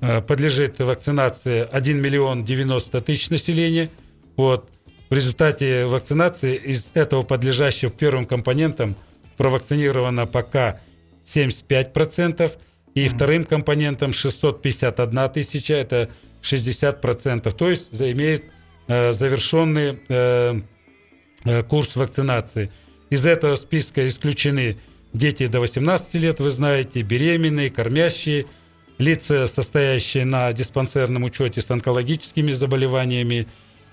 подлежит 0.00 0.78
вакцинации 0.78 1.66
1 1.70 2.00
миллион 2.00 2.44
90 2.44 3.00
тысяч 3.00 3.30
населения. 3.30 3.90
Вот. 4.36 4.70
В 5.10 5.14
результате 5.14 5.86
вакцинации 5.86 6.54
из 6.54 6.90
этого 6.94 7.22
подлежащего 7.22 7.90
первым 7.90 8.26
компонентом 8.26 8.94
провакцинировано 9.36 10.26
пока 10.26 10.80
75%, 11.24 12.52
и 12.94 13.04
mm-hmm. 13.04 13.08
вторым 13.08 13.44
компонентом 13.44 14.12
651 14.12 15.28
тысяча, 15.30 15.74
это 15.74 16.10
60%. 16.42 17.50
То 17.50 17.70
есть 17.70 17.88
имеет 17.92 18.44
э, 18.86 19.12
завершенный 19.12 19.98
э, 20.08 20.60
э, 21.44 21.62
курс 21.62 21.96
вакцинации. 21.96 22.70
Из 23.10 23.26
этого 23.26 23.56
списка 23.56 24.06
исключены 24.06 24.78
дети 25.12 25.46
до 25.46 25.60
18 25.60 26.14
лет, 26.14 26.40
вы 26.40 26.50
знаете, 26.50 27.02
беременные, 27.02 27.70
кормящие– 27.70 28.46
лица, 28.98 29.46
состоящие 29.48 30.24
на 30.24 30.52
диспансерном 30.52 31.24
учете 31.24 31.60
с 31.62 31.70
онкологическими 31.70 32.52
заболеваниями, 32.52 33.46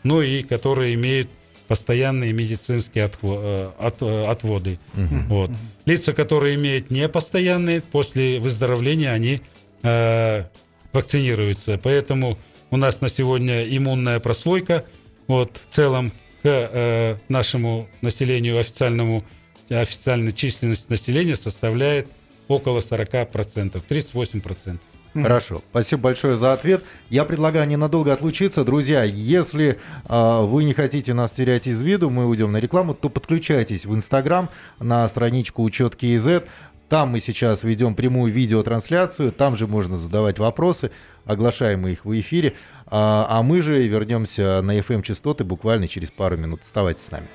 ну 0.04 0.22
и 0.22 0.42
которые 0.44 0.94
имеют 0.96 1.30
постоянные 1.68 2.32
медицинские 2.34 3.06
отво- 3.06 3.40
э, 3.42 3.72
от- 3.80 4.02
э, 4.02 4.26
отводы. 4.26 4.80
Вот. 5.28 5.52
Лица, 5.86 6.14
которые 6.14 6.56
имеют 6.56 6.92
непостоянные, 6.92 7.82
после 7.82 8.40
выздоровления 8.40 9.12
они 9.12 9.42
э, 9.84 10.46
вакцинируются. 10.94 11.80
Поэтому 11.84 12.38
у 12.72 12.78
нас 12.78 13.02
на 13.02 13.10
сегодня 13.10 13.64
иммунная 13.68 14.20
прослойка 14.20 14.84
вот, 15.28 15.60
в 15.70 15.74
целом 15.74 16.12
к 16.42 16.46
э, 16.46 17.18
нашему 17.30 17.88
населению 18.02 18.60
официальному, 18.60 19.24
официальная 19.70 20.32
численность 20.32 20.90
населения 20.90 21.36
составляет 21.36 22.08
около 22.48 22.80
40%, 22.80 23.82
38%. 23.90 24.78
Хорошо, 25.22 25.62
спасибо 25.70 26.04
большое 26.04 26.36
за 26.36 26.52
ответ. 26.52 26.84
Я 27.10 27.24
предлагаю 27.24 27.68
ненадолго 27.68 28.12
отлучиться. 28.12 28.64
Друзья, 28.66 29.04
если 29.04 29.78
э, 30.08 30.42
вы 30.46 30.66
не 30.66 30.74
хотите 30.74 31.14
нас 31.14 31.32
терять 31.32 31.68
из 31.68 31.82
виду, 31.82 32.10
мы 32.10 32.26
уйдем 32.26 32.52
на 32.52 32.58
рекламу, 32.58 32.94
то 32.94 33.08
подключайтесь 33.10 33.86
в 33.86 33.96
Инстаграм 33.96 34.50
на 34.80 35.08
страничку 35.08 35.64
Учет 35.64 35.96
КИЗ. 35.96 36.44
Там 36.90 37.10
мы 37.10 37.20
сейчас 37.20 37.64
ведем 37.64 37.96
прямую 37.96 38.32
видеотрансляцию, 38.32 39.32
там 39.32 39.58
же 39.58 39.66
можно 39.66 39.98
задавать 39.98 40.38
вопросы, 40.38 40.92
оглашаем 41.26 41.82
мы 41.82 41.94
их 41.94 42.06
в 42.06 42.20
эфире. 42.20 42.54
А, 42.86 43.26
а 43.30 43.42
мы 43.42 43.62
же 43.62 43.88
вернемся 43.88 44.62
на 44.62 44.78
FM-частоты 44.78 45.44
буквально 45.44 45.88
через 45.88 46.12
пару 46.12 46.38
минут. 46.38 46.62
Оставайтесь 46.62 47.04
с 47.04 47.12
нами. 47.12 47.28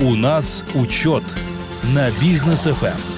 У 0.00 0.14
нас 0.14 0.64
учет 0.74 1.24
на 1.94 2.10
бизнес 2.20 2.66
FM. 2.66 3.17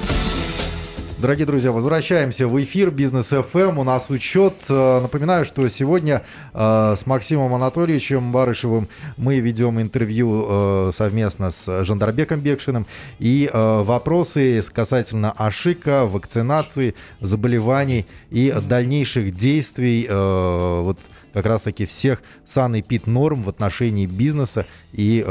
Дорогие 1.20 1.44
друзья, 1.44 1.70
возвращаемся 1.70 2.48
в 2.48 2.58
эфир 2.64 2.90
Бизнес 2.90 3.30
FM. 3.30 3.78
У 3.78 3.84
нас 3.84 4.08
учет. 4.08 4.54
Э, 4.70 5.00
Напоминаю, 5.02 5.44
что 5.44 5.68
сегодня 5.68 6.22
э, 6.54 6.94
с 6.96 7.04
Максимом 7.04 7.52
Анатольевичем 7.52 8.32
Барышевым 8.32 8.88
мы 9.18 9.38
ведем 9.38 9.82
интервью 9.82 10.46
э, 10.48 10.92
совместно 10.94 11.50
с 11.50 11.84
Жандарбеком 11.84 12.40
Бекшиным. 12.40 12.86
И 13.18 13.50
вопросы 13.52 14.62
касательно 14.72 15.32
ошибка, 15.32 16.06
вакцинации, 16.06 16.94
заболеваний 17.20 18.06
и 18.30 18.54
дальнейших 18.66 19.36
действий 19.36 20.08
вот 20.08 20.98
как 21.34 21.44
раз-таки 21.44 21.84
всех 21.84 22.22
сан 22.46 22.74
и 22.76 22.82
пит 22.82 23.06
норм 23.06 23.42
в 23.42 23.50
отношении 23.50 24.06
бизнеса 24.06 24.64
и 24.92 25.22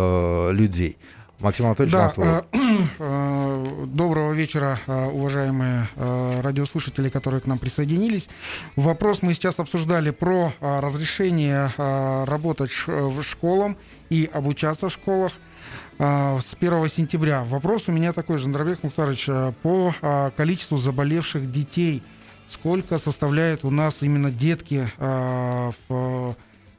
людей. 0.52 0.97
Максим 1.39 1.67
Анатольевич, 1.67 1.93
вам 1.95 2.08
Да, 2.08 2.13
слово. 2.13 2.45
э, 2.52 2.78
э, 2.99 3.86
доброго 3.88 4.34
вечера, 4.34 4.78
э, 4.86 5.06
уважаемые 5.08 5.88
радиослушатели, 6.41 7.10
которые 7.10 7.39
к 7.41 7.47
нам 7.47 7.60
присоединились. 7.60 8.28
Вопрос 8.75 9.21
мы 9.21 9.34
сейчас 9.34 9.60
обсуждали 9.60 10.12
про 10.12 10.54
разрешение 10.60 11.71
работать 11.78 12.71
в 12.88 13.23
школам 13.23 13.78
и 14.10 14.30
обучаться 14.32 14.89
в 14.89 14.93
школах 14.93 15.34
с 15.97 16.56
1 16.60 16.88
сентября. 16.88 17.43
Вопрос 17.43 17.88
у 17.88 17.91
меня 17.91 18.13
такой, 18.13 18.38
Жандравек 18.38 18.84
Мухтарович, 18.84 19.25
э, 19.30 19.54
по 19.62 20.32
количеству 20.36 20.78
заболевших 20.78 21.49
детей. 21.52 22.04
Сколько 22.47 22.97
составляет 22.97 23.63
у 23.63 23.69
нас 23.69 24.02
именно 24.02 24.32
детки 24.32 24.89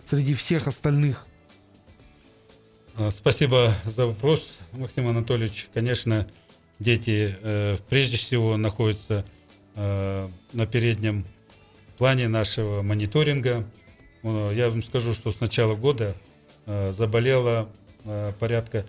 среди 0.05 0.35
всех 0.35 0.66
остальных? 0.66 1.27
А, 3.01 3.11
Спасибо 3.11 3.75
за 3.87 4.07
вопрос, 4.07 4.59
Максим 4.73 5.09
Анатольевич. 5.09 5.69
Конечно, 5.73 6.29
дети 6.79 7.35
э, 7.41 7.79
прежде 7.89 8.19
всего 8.19 8.59
находятся 8.59 9.25
э, 9.75 10.29
на 10.53 10.67
переднем 10.67 11.25
плане 11.97 12.29
нашего 12.29 12.83
мониторинга. 12.83 13.65
Э, 14.23 14.53
Я 14.55 14.69
вам 14.69 14.83
скажу, 14.83 15.15
что 15.15 15.33
с 15.33 15.41
начала 15.41 15.75
года 15.75 16.15
э, 16.67 16.93
заболело 16.93 17.71
э, 18.05 18.35
порядка 18.39 18.85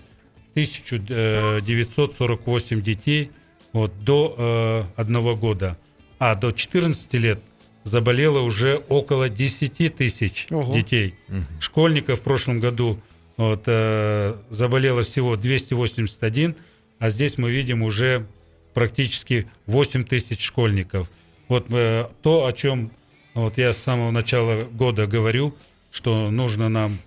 1948 0.55 2.81
детей 2.81 3.31
вот, 3.71 3.93
до 4.03 4.35
э, 4.37 4.83
одного 4.97 5.37
года. 5.37 5.77
А 6.19 6.35
до 6.35 6.51
14 6.51 7.13
лет 7.13 7.39
заболело 7.85 8.41
уже 8.41 8.75
около 8.89 9.29
10 9.29 9.95
тысяч 9.95 10.47
детей. 10.73 11.15
Школьников 11.61 12.19
в 12.19 12.23
прошлом 12.23 12.59
году 12.59 12.99
вот, 13.37 13.63
э, 13.65 14.35
заболело 14.49 15.03
всего 15.03 15.35
281, 15.35 16.55
а 16.99 17.09
здесь 17.09 17.37
мы 17.37 17.51
видим 17.51 17.81
уже 17.81 18.25
практически 18.73 19.47
8 19.65 20.03
тысяч 20.05 20.43
школьников. 20.43 21.09
Вот 21.47 21.65
э, 21.69 22.07
то, 22.21 22.45
о 22.45 22.53
чем 22.53 22.91
вот 23.33 23.57
я 23.57 23.73
с 23.73 23.77
самого 23.77 24.11
начала 24.11 24.61
года 24.61 25.07
говорю, 25.07 25.55
что 25.91 26.31
нужно 26.31 26.69
нам, 26.69 26.97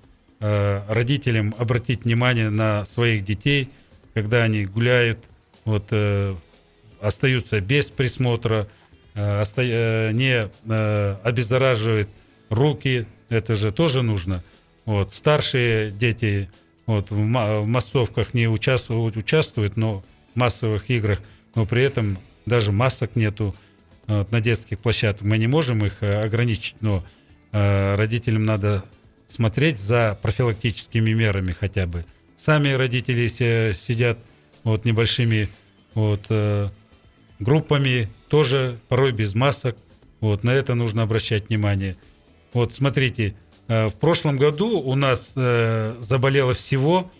э, 0.40 0.80
родителям, 0.88 1.54
обратить 1.58 2.04
внимание 2.04 2.50
на 2.50 2.84
своих 2.86 3.24
детей, 3.24 3.68
когда 4.14 4.42
они 4.42 4.64
гуляют, 4.64 5.18
вот, 5.64 5.86
э, 5.90 6.34
остаются 7.00 7.60
без 7.60 7.90
присмотра, 7.90 8.68
э, 9.14 9.44
э, 9.56 10.10
не 10.12 10.48
э, 10.66 11.16
обеззараживают 11.22 12.08
руки, 12.50 13.06
это 13.28 13.54
же 13.54 13.70
тоже 13.70 14.02
нужно. 14.02 14.42
Вот, 14.84 15.12
старшие 15.12 15.90
дети 15.90 16.50
вот, 16.86 17.10
в, 17.10 17.14
в 17.14 17.66
массовках 17.66 18.34
не 18.34 18.48
участвуют, 18.48 19.16
участвуют, 19.16 19.76
но 19.76 20.04
в 20.34 20.36
массовых 20.36 20.90
играх, 20.90 21.20
но 21.54 21.64
при 21.64 21.82
этом 21.82 22.18
даже 22.46 22.72
масок 22.72 23.16
нету 23.16 23.54
вот, 24.06 24.30
на 24.30 24.40
детских 24.40 24.78
площадках. 24.78 25.26
Мы 25.26 25.38
не 25.38 25.46
можем 25.46 25.84
их 25.84 26.02
э, 26.02 26.22
ограничить, 26.22 26.76
но 26.80 27.04
э, 27.52 27.94
родителям 27.94 28.44
надо 28.44 28.84
смотреть 29.28 29.78
за 29.78 30.18
профилактическими 30.20 31.12
мерами 31.12 31.52
хотя 31.58 31.86
бы. 31.86 32.04
Сами 32.36 32.70
родители 32.72 33.26
сидят 33.28 34.18
вот 34.64 34.84
небольшими 34.84 35.48
вот, 35.94 36.26
э, 36.28 36.68
группами, 37.38 38.10
тоже 38.28 38.78
порой 38.88 39.12
без 39.12 39.34
масок. 39.34 39.76
Вот, 40.20 40.44
на 40.44 40.50
это 40.50 40.74
нужно 40.74 41.02
обращать 41.02 41.48
внимание. 41.48 41.96
Вот 42.52 42.74
смотрите, 42.74 43.34
в 43.68 43.94
прошлом 44.00 44.36
году 44.36 44.80
у 44.80 44.94
нас 44.94 45.32
э, 45.36 45.96
заболело 46.00 46.54
всего 46.54 47.10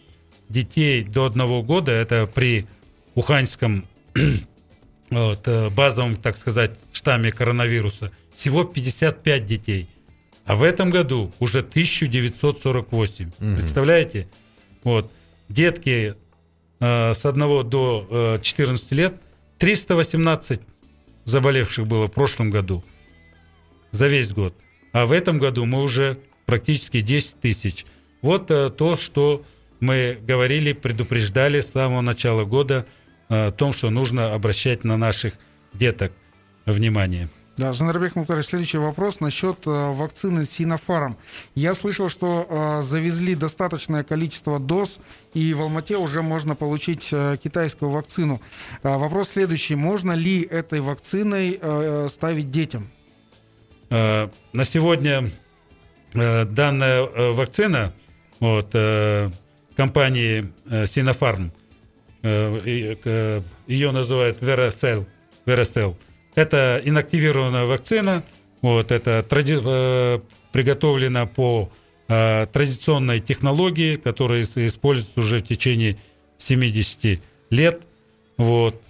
детей 0.48 1.04
до 1.04 1.24
одного 1.24 1.62
года, 1.62 1.92
это 1.92 2.26
при 2.26 2.66
Уханьском 3.14 3.86
вот, 5.10 5.46
э, 5.46 5.68
базовом, 5.70 6.16
так 6.16 6.36
сказать, 6.36 6.72
штамме 6.92 7.32
коронавируса, 7.32 8.10
всего 8.34 8.64
55 8.64 9.46
детей. 9.46 9.88
А 10.44 10.54
в 10.56 10.62
этом 10.62 10.90
году 10.90 11.32
уже 11.38 11.60
1948. 11.60 13.30
Мгм. 13.38 13.54
Представляете? 13.54 14.28
Вот. 14.82 15.10
Детки 15.48 16.14
э, 16.80 17.14
с 17.14 17.24
1 17.24 17.68
до 17.68 18.06
э, 18.10 18.38
14 18.42 18.92
лет 18.92 19.14
318 19.58 20.60
заболевших 21.24 21.86
было 21.86 22.06
в 22.06 22.12
прошлом 22.12 22.50
году 22.50 22.84
за 23.92 24.08
весь 24.08 24.32
год. 24.32 24.54
А 24.92 25.06
в 25.06 25.12
этом 25.12 25.38
году 25.38 25.64
мы 25.64 25.82
уже 25.82 26.18
практически 26.46 27.00
10 27.00 27.40
тысяч. 27.40 27.86
Вот 28.22 28.50
э, 28.50 28.68
то, 28.70 28.96
что 28.96 29.42
мы 29.80 30.18
говорили, 30.26 30.72
предупреждали 30.72 31.60
с 31.60 31.72
самого 31.72 32.00
начала 32.00 32.44
года 32.44 32.86
э, 33.28 33.48
о 33.48 33.50
том, 33.50 33.72
что 33.72 33.90
нужно 33.90 34.34
обращать 34.34 34.84
на 34.84 34.96
наших 34.96 35.34
деток 35.72 36.12
внимание. 36.66 37.28
Да, 37.56 37.72
Жандарбек 37.72 38.16
Мухтарович, 38.16 38.46
следующий 38.46 38.78
вопрос 38.78 39.20
насчет 39.20 39.58
э, 39.66 39.70
вакцины 39.70 40.44
Синофарм. 40.44 41.16
Я 41.54 41.76
слышал, 41.76 42.08
что 42.08 42.46
э, 42.48 42.82
завезли 42.82 43.36
достаточное 43.36 44.02
количество 44.02 44.58
доз, 44.58 44.98
и 45.34 45.54
в 45.54 45.62
Алмате 45.62 45.96
уже 45.96 46.22
можно 46.22 46.56
получить 46.56 47.10
э, 47.12 47.36
китайскую 47.42 47.92
вакцину. 47.92 48.40
Вопрос 48.82 49.30
следующий. 49.30 49.76
Можно 49.76 50.12
ли 50.12 50.42
этой 50.42 50.80
вакциной 50.80 51.56
э, 51.60 52.08
ставить 52.10 52.50
детям? 52.50 52.90
Э, 53.90 54.28
На 54.52 54.64
сегодня 54.64 55.30
данная 56.14 57.02
э, 57.04 57.30
вакцина 57.32 57.92
от 58.40 58.68
э, 58.72 59.30
компании 59.76 60.46
э, 60.70 60.86
э, 62.22 62.96
э, 63.04 63.40
ее 63.66 63.90
называют 63.90 64.40
Veracell, 64.40 65.06
Veracell. 65.46 65.96
Это 66.34 66.80
инактивированная 66.84 67.64
вакцина, 67.66 68.22
вот, 68.62 68.90
это 68.90 69.24
тради- 69.28 69.60
э, 69.64 70.20
приготовлена 70.52 71.26
по 71.26 71.70
э, 72.08 72.46
традиционной 72.52 73.20
технологии, 73.20 73.96
которая 73.96 74.42
ис- 74.42 74.66
используется 74.66 75.20
уже 75.20 75.38
в 75.38 75.42
течение 75.42 75.96
70 76.38 77.20
лет. 77.50 77.80
Вот. 78.36 78.80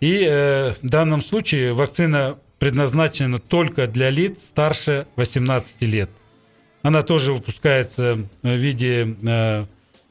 И 0.00 0.26
э, 0.28 0.74
в 0.82 0.86
данном 0.88 1.22
случае 1.22 1.72
вакцина 1.72 2.38
предназначена 2.58 3.38
только 3.38 3.86
для 3.86 4.10
лиц 4.10 4.44
старше 4.48 5.06
18 5.16 5.82
лет. 5.82 6.10
Она 6.82 7.02
тоже 7.02 7.32
выпускается 7.32 8.18
в 8.42 8.48
виде 8.48 9.16
э, 9.26 9.66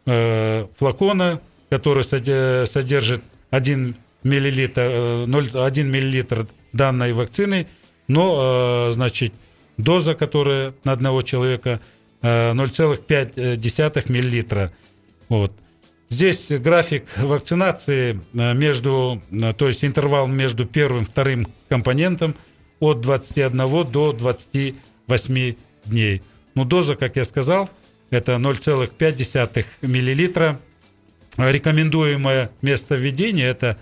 э, 0.06 0.68
флакона, 0.78 1.40
который 1.70 2.04
соде- 2.04 2.66
содержит 2.66 3.22
1 3.50 3.96
миллилитр, 4.24 4.82
э, 4.82 5.26
0,1 5.26 5.88
миллилитр 5.88 6.48
данной 6.74 7.14
вакцины, 7.14 7.68
но, 8.08 8.92
значит, 8.92 9.34
доза, 9.78 10.14
которая 10.14 10.74
на 10.84 10.92
одного 10.92 11.22
человека 11.22 11.80
0,5 12.22 14.10
миллилитра. 14.10 14.72
Вот. 15.30 15.54
Здесь 16.10 16.50
график 16.50 17.06
вакцинации 17.18 18.20
между, 18.34 19.22
то 19.58 19.68
есть 19.68 19.84
интервал 19.84 20.28
между 20.28 20.66
первым 20.66 21.04
и 21.04 21.06
вторым 21.06 21.48
компонентом 21.68 22.36
от 22.80 23.02
21 23.02 23.86
до 23.92 24.12
28 24.12 25.56
дней. 25.86 26.22
Ну, 26.56 26.66
доза, 26.66 26.96
как 26.96 27.16
я 27.18 27.26
сказал, 27.26 27.70
это 28.10 28.34
0,5 28.34 29.66
миллилитра. 29.82 30.60
Рекомендуемое 31.38 32.50
место 32.62 32.96
введения 32.96 33.46
это 33.46 33.78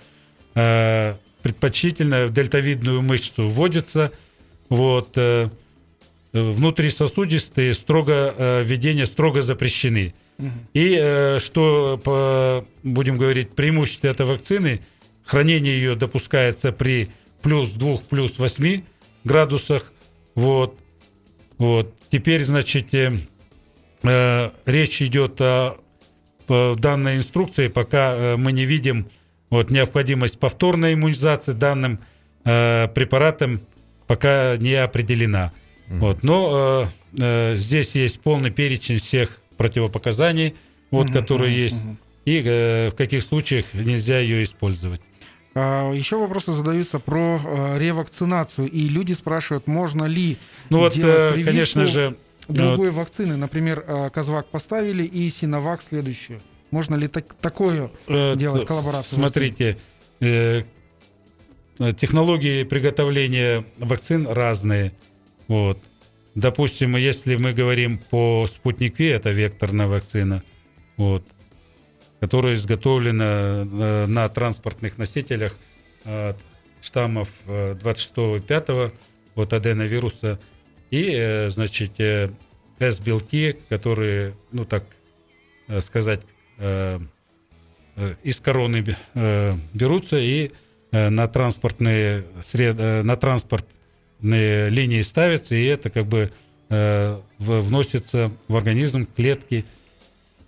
э, 0.56 1.16
предпочтительно 1.44 2.26
в 2.26 2.34
дельтовидную 2.34 3.02
мышцу 3.04 3.48
вводится. 3.48 4.12
Вот, 4.70 5.12
э, 5.18 5.50
внутрисосудистые 6.34 7.76
строго, 7.76 8.34
э, 8.36 8.64
введения 8.64 9.06
строго 9.06 9.44
запрещены. 9.44 10.16
И 10.74 10.98
э, 11.00 11.40
что, 11.40 12.02
по, 12.04 12.66
будем 12.82 13.18
говорить, 13.18 13.52
преимущество 13.52 14.08
этой 14.08 14.26
вакцины, 14.26 14.82
хранение 15.24 15.76
ее 15.76 15.96
допускается 15.96 16.72
при 16.72 17.10
плюс 17.44 17.70
2, 17.70 17.98
плюс 18.10 18.40
8 18.40 18.82
градусах. 19.24 19.92
Вот. 20.34 20.78
Вот. 21.60 21.94
Теперь, 22.14 22.44
значит, 22.44 22.94
э, 22.94 23.18
э, 24.04 24.52
речь 24.68 25.02
идет 25.02 25.42
о, 25.42 25.78
о 26.48 26.76
данной 26.76 27.16
инструкции, 27.16 27.70
пока 27.70 28.14
э, 28.14 28.36
мы 28.36 28.52
не 28.52 28.66
видим 28.66 29.08
вот, 29.50 29.72
необходимость 29.72 30.38
повторной 30.38 30.94
иммунизации 30.94 31.54
данным 31.54 31.98
э, 32.46 32.88
препаратом, 32.94 33.62
пока 34.06 34.58
не 34.58 34.76
определена. 34.76 35.54
Mm-hmm. 35.88 35.98
Вот. 35.98 36.22
Но 36.22 36.92
э, 37.18 37.20
э, 37.20 37.58
здесь 37.58 37.96
есть 37.96 38.20
полный 38.20 38.52
перечень 38.52 39.00
всех 39.00 39.40
противопоказаний, 39.58 40.54
вот, 40.92 41.08
mm-hmm. 41.08 41.14
которые 41.14 41.64
есть, 41.64 41.84
mm-hmm. 41.84 41.98
и 42.26 42.42
э, 42.46 42.90
в 42.92 42.96
каких 42.96 43.24
случаях 43.24 43.66
нельзя 43.74 44.20
ее 44.20 44.44
использовать. 44.44 45.02
А, 45.56 45.92
Еще 45.94 46.18
вопросы 46.18 46.52
задаются 46.52 47.00
про 47.00 47.40
э, 47.44 47.80
ревакцинацию, 47.80 48.70
и 48.70 48.88
люди 48.88 49.14
спрашивают, 49.14 49.68
можно 49.68 50.06
ли 50.06 50.38
ну 50.70 50.80
вот, 50.80 50.94
делать 50.94 51.38
э, 51.38 51.44
конечно 51.44 51.86
же, 51.86 52.16
другой 52.48 52.90
вот. 52.90 52.98
вакцины, 52.98 53.38
например, 53.38 53.84
э, 53.86 54.10
Козвак 54.10 54.48
поставили 54.48 55.04
и 55.04 55.30
Синовак 55.30 55.84
следующую. 55.84 56.42
Можно 56.72 56.96
ли 56.96 57.08
так, 57.08 57.36
такое 57.36 57.92
э, 58.08 58.36
делать 58.36 58.66
коллаборацию? 58.66 59.20
Смотрите, 59.20 59.78
э, 60.20 60.64
технологии 61.78 62.64
приготовления 62.64 63.64
вакцин 63.78 64.28
разные. 64.28 64.94
Вот. 65.48 65.78
Допустим, 66.34 66.96
если 66.98 67.36
мы 67.36 67.54
говорим 67.54 68.00
по 68.00 68.48
спутник 68.48 68.98
Ви, 68.98 69.06
это 69.06 69.30
векторная 69.30 69.86
вакцина. 69.86 70.42
Вот 70.98 71.24
которая 72.24 72.56
изготовлена 72.56 73.26
э, 73.26 74.06
на 74.08 74.30
транспортных 74.30 74.98
носителях 74.98 75.58
штаммов 76.82 77.28
26 77.46 78.12
и 78.38 78.40
5 78.40 78.70
от 79.36 79.52
аденовируса. 79.52 80.40
И, 80.90 81.12
э, 81.12 81.50
значит, 81.50 82.00
S-белки, 82.80 83.58
которые, 83.68 84.36
ну 84.54 84.64
так 84.64 84.86
э, 85.68 85.82
сказать, 85.82 86.22
из 88.24 88.40
короны 88.40 88.96
берутся 89.74 90.18
и 90.18 90.50
на 90.92 91.28
транспортные, 91.28 92.24
сред... 92.42 92.78
на 92.78 93.18
транспортные 93.18 94.70
линии 94.70 95.02
ставятся, 95.02 95.56
и 95.56 95.66
это 95.66 95.90
как 95.90 96.06
бы 96.06 96.32
вносится 97.40 98.32
в 98.48 98.56
организм 98.56 99.08
клетки 99.14 99.66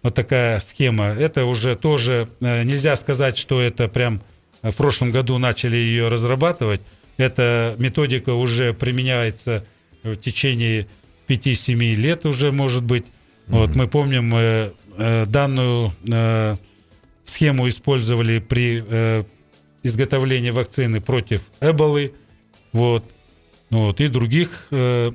вот 0.05 0.13
такая 0.13 0.59
схема. 0.59 1.05
Это 1.05 1.45
уже 1.45 1.75
тоже 1.75 2.27
э, 2.39 2.61
нельзя 2.61 2.95
сказать, 2.95 3.37
что 3.37 3.59
это 3.59 3.87
прям 3.87 4.21
в 4.61 4.73
прошлом 4.73 5.09
году 5.09 5.39
начали 5.39 5.77
ее 5.77 6.09
разрабатывать. 6.09 6.81
Эта 7.17 7.75
методика 7.79 8.35
уже 8.35 8.71
применяется 8.73 9.65
в 10.03 10.15
течение 10.15 10.85
5-7 11.27 11.95
лет 11.95 12.27
уже, 12.27 12.51
может 12.51 12.83
быть. 12.83 13.05
Mm-hmm. 13.05 13.47
Вот 13.47 13.75
мы 13.75 13.87
помним, 13.87 14.35
э, 14.35 14.73
э, 14.95 15.25
данную 15.25 15.91
э, 16.07 16.55
схему 17.23 17.67
использовали 17.67 18.37
при 18.37 18.83
э, 18.87 19.23
изготовлении 19.81 20.51
вакцины 20.51 21.01
против 21.01 21.41
эболы, 21.61 22.13
вот, 22.73 23.03
вот 23.71 23.99
и 23.99 24.07
других 24.07 24.67
э, 24.69 25.09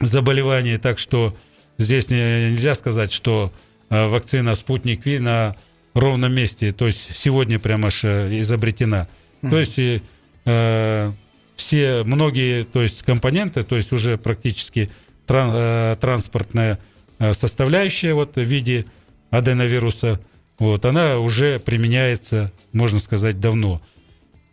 заболеваний. 0.00 0.78
Так 0.78 0.98
что 0.98 1.36
здесь 1.78 2.10
нельзя 2.10 2.74
сказать, 2.74 3.12
что 3.12 3.52
Э, 3.52 3.69
вакцина 3.90 4.54
«Спутник 4.54 5.04
Ви» 5.04 5.18
на 5.18 5.56
ровном 5.94 6.32
месте, 6.32 6.70
то 6.70 6.86
есть 6.86 7.16
сегодня 7.16 7.58
прямо 7.58 7.88
аж 7.88 8.04
э, 8.04 8.40
изобретена. 8.40 9.08
Mm-hmm. 9.42 9.50
То 9.50 9.58
есть 9.58 10.02
э, 10.44 11.12
все, 11.56 12.02
многие 12.04 12.64
то 12.64 12.82
есть 12.82 13.02
компоненты, 13.02 13.62
то 13.64 13.76
есть 13.76 13.92
уже 13.92 14.16
практически 14.16 14.90
тран, 15.26 15.50
э, 15.52 15.96
транспортная 16.00 16.78
э, 17.18 17.34
составляющая 17.34 18.14
вот 18.14 18.36
в 18.36 18.42
виде 18.42 18.86
аденовируса, 19.30 20.20
вот, 20.58 20.84
она 20.84 21.18
уже 21.18 21.58
применяется, 21.58 22.52
можно 22.72 22.98
сказать, 22.98 23.40
давно. 23.40 23.80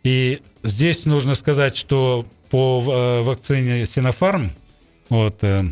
И 0.02 0.40
здесь 0.62 1.04
нужно 1.04 1.34
сказать, 1.34 1.76
что 1.76 2.26
по 2.50 2.82
э, 2.84 3.22
вакцине 3.22 3.86
Синофарм, 3.86 4.50
вот, 5.08 5.38
э, 5.42 5.64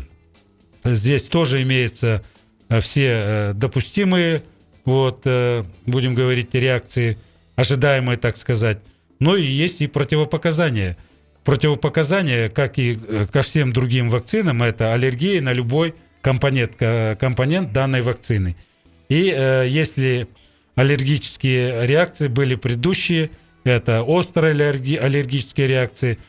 здесь 0.85 1.23
тоже 1.23 1.61
имеется 1.63 2.07
Э, 2.07 2.36
все 2.81 3.07
э, 3.07 3.53
допустимые, 3.53 4.43
вот, 4.85 5.21
э, 5.25 5.63
будем 5.85 6.15
говорить, 6.15 6.53
реакции, 6.53 7.17
ожидаемые, 7.55 8.17
так 8.17 8.37
сказать. 8.37 8.79
Но 9.19 9.35
и 9.35 9.43
есть 9.43 9.81
и 9.81 9.87
противопоказания. 9.87 10.97
Противопоказания, 11.43 12.49
как 12.49 12.77
и 12.77 12.97
ко 13.31 13.41
всем 13.41 13.71
другим 13.71 14.09
вакцинам, 14.09 14.63
это 14.63 14.93
аллергия 14.93 15.41
на 15.41 15.53
любой 15.53 15.95
компонент, 16.21 16.73
компонент 16.75 17.71
данной 17.71 18.01
вакцины. 18.01 18.57
И 19.07 19.15
если 19.17 20.27
аллергические 20.75 21.87
реакции 21.87 22.27
были 22.27 22.55
предыдущие, 22.55 23.31
это 23.63 24.01
острые 24.01 24.53
аллергические 24.53 25.67
реакции, 25.67 26.19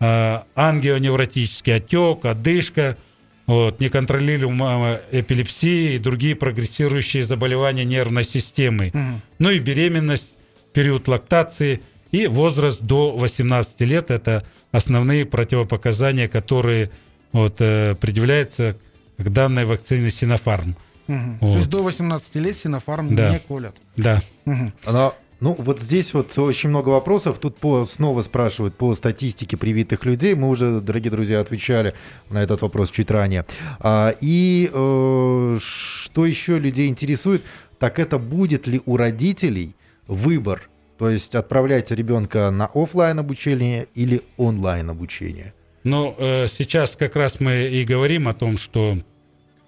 ангионевротический 0.00 1.76
отек, 1.76 2.26
одышка– 2.26 2.98
вот, 3.48 3.80
неконтролируемая 3.80 5.00
эпилепсия 5.10 5.92
и 5.92 5.98
другие 5.98 6.36
прогрессирующие 6.36 7.22
заболевания 7.22 7.84
нервной 7.84 8.22
системы. 8.22 8.88
Угу. 8.88 9.20
Ну 9.38 9.50
и 9.50 9.58
беременность, 9.58 10.36
период 10.74 11.08
лактации 11.08 11.80
и 12.12 12.26
возраст 12.26 12.82
до 12.82 13.16
18 13.16 13.80
лет– 13.80 14.10
это 14.12 14.44
основные 14.70 15.24
противопоказания, 15.24 16.28
которые 16.28 16.90
вот, 17.32 17.56
э, 17.60 17.94
предъявляются 17.98 18.76
к 19.16 19.28
данной 19.30 19.64
вакцине 19.64 20.10
Синофарм. 20.10 20.76
Угу. 21.08 21.18
Вот. 21.40 21.52
То 21.52 21.56
есть 21.56 21.70
до 21.70 21.82
18 21.82 22.34
лет 22.36 22.58
Синофарм 22.58 23.16
да. 23.16 23.32
не 23.32 23.38
колят. 23.38 23.74
Да. 23.96 24.22
Угу. 24.44 24.72
Она 24.84 25.12
ну, 25.40 25.54
вот 25.56 25.80
здесь 25.80 26.14
вот 26.14 26.36
очень 26.38 26.68
много 26.68 26.88
вопросов. 26.88 27.38
Тут 27.38 27.56
по, 27.56 27.84
снова 27.84 28.22
спрашивают 28.22 28.74
по 28.74 28.92
статистике 28.94 29.56
привитых 29.56 30.04
людей. 30.04 30.34
Мы 30.34 30.48
уже, 30.48 30.80
дорогие 30.80 31.10
друзья, 31.10 31.40
отвечали 31.40 31.94
на 32.28 32.42
этот 32.42 32.62
вопрос 32.62 32.90
чуть 32.90 33.10
ранее. 33.10 33.46
А, 33.78 34.14
и 34.20 34.68
э, 34.72 35.58
что 35.60 36.26
еще 36.26 36.58
людей 36.58 36.88
интересует, 36.88 37.42
так 37.78 38.00
это 38.00 38.18
будет 38.18 38.66
ли 38.66 38.82
у 38.84 38.96
родителей 38.96 39.76
выбор, 40.08 40.68
то 40.98 41.08
есть 41.08 41.36
отправлять 41.36 41.92
ребенка 41.92 42.50
на 42.50 42.66
офлайн 42.66 43.20
обучение 43.20 43.86
или 43.94 44.22
онлайн 44.36 44.90
обучение? 44.90 45.54
Ну, 45.84 46.16
э, 46.18 46.48
сейчас 46.48 46.96
как 46.96 47.14
раз 47.14 47.38
мы 47.38 47.68
и 47.68 47.84
говорим 47.84 48.26
о 48.26 48.34
том, 48.34 48.58
что 48.58 48.98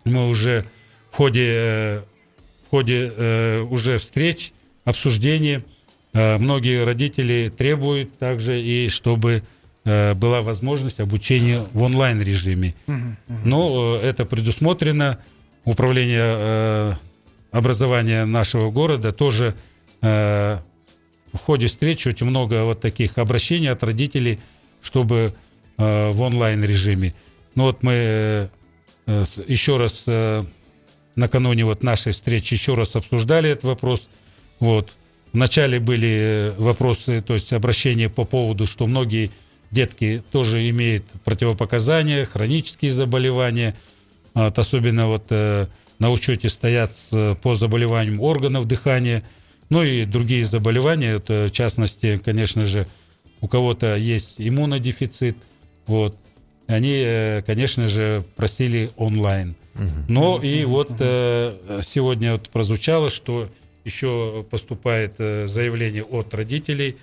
мы 0.05 0.29
уже 0.29 0.65
в 1.13 1.17
ходе, 1.17 1.47
э, 1.47 2.03
в 2.67 2.71
ходе 2.71 3.13
э, 3.17 3.61
уже 3.61 3.99
встреч 3.99 4.53
обсуждении. 4.91 5.63
Э, 6.13 6.39
многие 6.39 6.85
родители 6.85 7.53
требуют 7.57 8.19
также 8.19 8.61
и 8.61 8.89
чтобы 8.89 9.43
э, 9.85 10.15
была 10.15 10.43
возможность 10.43 11.01
обучения 11.01 11.65
в 11.73 11.83
онлайн 11.83 12.21
режиме. 12.21 12.75
Но 13.45 13.99
э, 14.01 14.07
это 14.07 14.25
предусмотрено. 14.25 15.19
Управление 15.67 16.97
образования 17.51 18.25
нашего 18.25 18.71
города 18.71 19.13
тоже 19.13 19.55
в 20.01 20.59
ходе 21.35 21.67
встречи 21.67 22.09
очень 22.09 22.25
много 22.25 22.65
вот 22.65 22.81
таких 22.81 23.19
обращений 23.19 23.69
от 23.69 23.85
родителей, 23.85 24.39
чтобы 24.81 25.35
в 25.77 26.23
онлайн 26.23 26.65
режиме. 26.65 27.13
Ну 27.57 27.65
вот 27.65 27.83
мы 27.83 28.49
еще 29.07 29.77
раз 29.77 30.07
накануне 31.15 31.67
вот 31.67 31.83
нашей 31.83 32.13
встречи 32.13 32.55
еще 32.55 32.73
раз 32.73 32.97
обсуждали 32.97 33.51
этот 33.51 33.65
вопрос– 33.65 34.09
вот. 34.61 34.93
Вначале 35.33 35.79
были 35.79 36.09
э, 36.09 36.53
вопросы, 36.59 37.21
то 37.21 37.35
есть 37.35 37.53
обращения 37.53 38.09
по 38.09 38.25
поводу, 38.25 38.67
что 38.67 38.87
многие 38.87 39.31
детки 39.71 40.23
тоже 40.33 40.69
имеют 40.71 41.05
противопоказания, 41.25 42.25
хронические 42.25 42.91
заболевания. 42.91 43.77
Вот, 44.35 44.59
особенно 44.59 45.07
вот 45.07 45.27
э, 45.31 45.67
на 46.01 46.11
учете 46.11 46.49
стоят 46.49 46.97
с, 46.97 47.37
по 47.43 47.55
заболеваниям 47.55 48.21
органов 48.21 48.67
дыхания, 48.67 49.23
ну 49.69 49.85
и 49.85 50.05
другие 50.05 50.45
заболевания. 50.45 51.13
Это, 51.13 51.47
в 51.49 51.53
частности, 51.53 52.21
конечно 52.25 52.65
же, 52.65 52.89
у 53.41 53.49
кого-то 53.49 53.97
есть 53.97 54.37
иммунодефицит. 54.39 55.37
Вот. 55.87 56.17
Они, 56.67 57.03
э, 57.05 57.43
конечно 57.47 57.87
же, 57.87 58.25
просили 58.37 58.91
онлайн. 58.97 59.55
Но 60.09 60.43
и 60.43 60.65
вот 60.65 60.91
э, 60.99 61.81
сегодня 61.83 62.33
вот 62.33 62.51
прозвучало, 62.51 63.09
что 63.09 63.49
еще 63.85 64.45
поступает 64.51 65.15
э, 65.19 65.47
заявление 65.47 66.05
от 66.05 66.35
родителей 66.35 66.97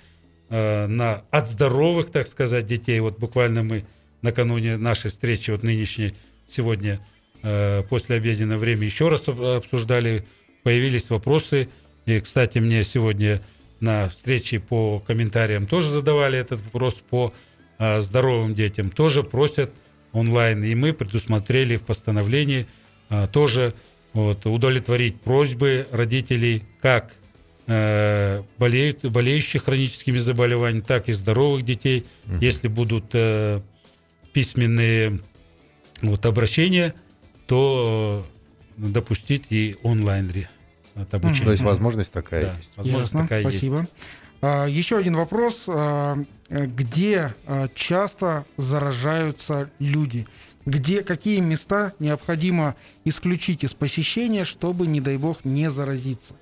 э, 0.48 0.86
на 0.86 1.24
от 1.30 1.48
здоровых, 1.48 2.10
так 2.10 2.28
сказать, 2.28 2.66
детей. 2.66 3.00
Вот 3.00 3.18
буквально 3.18 3.62
мы 3.62 3.84
накануне 4.22 4.76
нашей 4.76 5.10
встречи, 5.10 5.50
вот 5.50 5.62
нынешней, 5.62 6.14
сегодня 6.46 7.00
э, 7.42 7.82
после 7.88 8.16
обеденного 8.16 8.58
время 8.58 8.84
еще 8.84 9.08
раз 9.08 9.28
обсуждали, 9.28 10.24
появились 10.62 11.10
вопросы. 11.10 11.68
И, 12.06 12.20
кстати, 12.20 12.58
мне 12.58 12.84
сегодня 12.84 13.40
на 13.80 14.08
встрече 14.08 14.60
по 14.60 15.00
комментариям 15.00 15.66
тоже 15.66 15.90
задавали 15.90 16.38
этот 16.38 16.60
вопрос 16.62 16.94
по 16.94 17.32
здоровым 17.78 18.54
детям. 18.54 18.90
Тоже 18.90 19.22
просят 19.22 19.70
онлайн. 20.12 20.64
И 20.64 20.74
мы 20.74 20.92
предусмотрели 20.92 21.76
в 21.76 21.82
постановлении 21.82 22.66
тоже 23.30 23.72
вот, 24.18 24.46
удовлетворить 24.46 25.20
просьбы 25.20 25.86
родителей 25.92 26.64
как 26.80 27.12
э, 27.68 28.42
болеют, 28.58 29.04
болеющих 29.04 29.64
хроническими 29.64 30.18
заболеваниями, 30.18 30.84
так 30.84 31.08
и 31.08 31.12
здоровых 31.12 31.64
детей. 31.64 32.04
Угу. 32.26 32.36
Если 32.40 32.66
будут 32.66 33.04
э, 33.12 33.60
письменные 34.32 35.20
вот, 36.02 36.26
обращения, 36.26 36.94
то 37.46 38.26
э, 38.76 38.90
допустить 38.90 39.46
и 39.50 39.76
онлайн 39.84 40.46
от 40.96 41.14
обучения. 41.14 41.44
То 41.44 41.50
есть 41.52 41.62
возможность 41.62 42.12
такая 42.12 42.42
да, 42.42 42.56
есть. 42.56 42.72
Возможность 42.76 43.12
Ясно, 43.12 43.22
такая 43.22 43.42
спасибо. 43.42 43.78
Есть. 43.78 43.90
А, 44.40 44.66
еще 44.66 44.96
один 44.96 45.14
вопрос. 45.14 45.64
А, 45.68 46.16
где 46.48 47.34
а, 47.46 47.68
часто 47.72 48.46
заражаются 48.56 49.70
люди? 49.78 50.26
Где, 50.68 51.02
какие 51.02 51.40
места 51.40 51.92
необходимо 51.98 52.76
исключить 53.06 53.64
из 53.64 53.72
посещения, 53.72 54.44
чтобы, 54.44 54.86
не 54.86 55.00
дай 55.00 55.16
бог, 55.16 55.44
не 55.44 55.70
заразиться? 55.70 56.34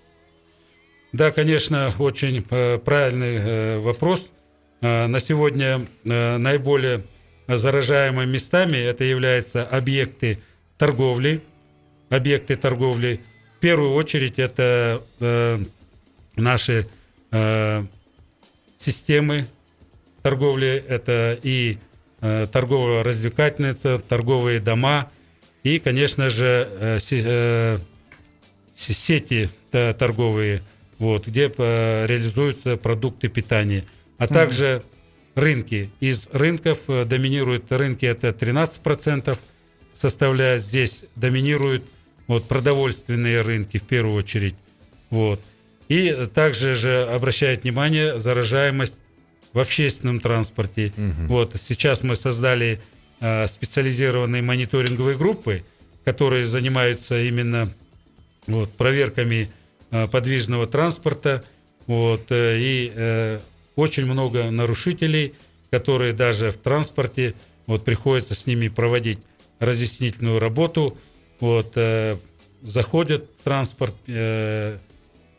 Да, 1.12 1.30
конечно, 1.30 1.94
очень 1.98 2.44
э, 2.50 2.78
правильный 2.78 3.36
э, 3.36 3.78
вопрос. 3.78 4.32
Э, 4.80 5.06
на 5.06 5.20
сегодня 5.20 5.86
наиболее 6.02 7.04
заражаемыми 7.46 8.28
местами 8.28 8.76
это 8.76 9.04
являются 9.04 9.64
объекты 9.64 10.40
торговли. 10.76 11.40
Объекты 12.08 12.56
торговли. 12.56 13.20
В 13.56 13.60
первую 13.60 13.94
очередь 13.94 14.38
это 14.38 15.02
наши 16.36 16.86
системы 18.78 19.46
торговли, 20.22 20.84
это 20.88 21.38
и 21.42 21.78
торгово-развлекательные 22.52 23.74
торговые 23.74 24.60
дома 24.60 25.10
и, 25.62 25.78
конечно 25.78 26.28
же, 26.28 26.68
э, 26.70 26.98
э, 27.10 27.78
сети 28.76 29.50
торговые, 29.70 30.62
вот, 30.98 31.26
где 31.26 31.48
реализуются 31.48 32.76
продукты 32.76 33.28
питания, 33.28 33.84
а 34.16 34.26
также 34.26 34.82
рынки. 35.34 35.90
Из 36.00 36.28
рынков 36.32 36.78
доминируют 36.86 37.70
рынки, 37.70 38.06
это 38.06 38.28
13% 38.28 39.38
составляет, 39.92 40.62
здесь 40.62 41.04
доминируют 41.14 41.84
вот, 42.26 42.48
продовольственные 42.48 43.40
рынки 43.40 43.78
в 43.78 43.82
первую 43.82 44.16
очередь. 44.16 44.54
Вот. 45.10 45.40
И 45.88 46.28
также 46.34 46.74
же 46.74 47.04
обращает 47.04 47.62
внимание 47.62 48.18
заражаемость 48.18 48.98
в 49.52 49.58
общественном 49.58 50.20
транспорте. 50.20 50.92
Угу. 50.96 51.26
Вот 51.28 51.56
сейчас 51.66 52.02
мы 52.02 52.16
создали 52.16 52.80
э, 53.20 53.46
специализированные 53.46 54.42
мониторинговые 54.42 55.16
группы, 55.16 55.62
которые 56.04 56.46
занимаются 56.46 57.22
именно 57.22 57.70
вот, 58.46 58.70
проверками 58.72 59.48
э, 59.90 60.06
подвижного 60.08 60.66
транспорта. 60.66 61.44
Вот, 61.86 62.26
э, 62.30 62.58
и 62.58 62.92
э, 62.94 63.38
очень 63.76 64.06
много 64.06 64.50
нарушителей, 64.50 65.34
которые 65.70 66.12
даже 66.12 66.50
в 66.50 66.56
транспорте 66.56 67.34
вот, 67.66 67.84
приходится 67.84 68.34
с 68.34 68.46
ними 68.46 68.68
проводить 68.68 69.18
разъяснительную 69.58 70.38
работу. 70.38 70.96
Вот, 71.40 71.72
э, 71.76 72.16
заходят 72.62 73.28
в 73.40 73.44
транспорт, 73.44 73.94
э, 74.06 74.78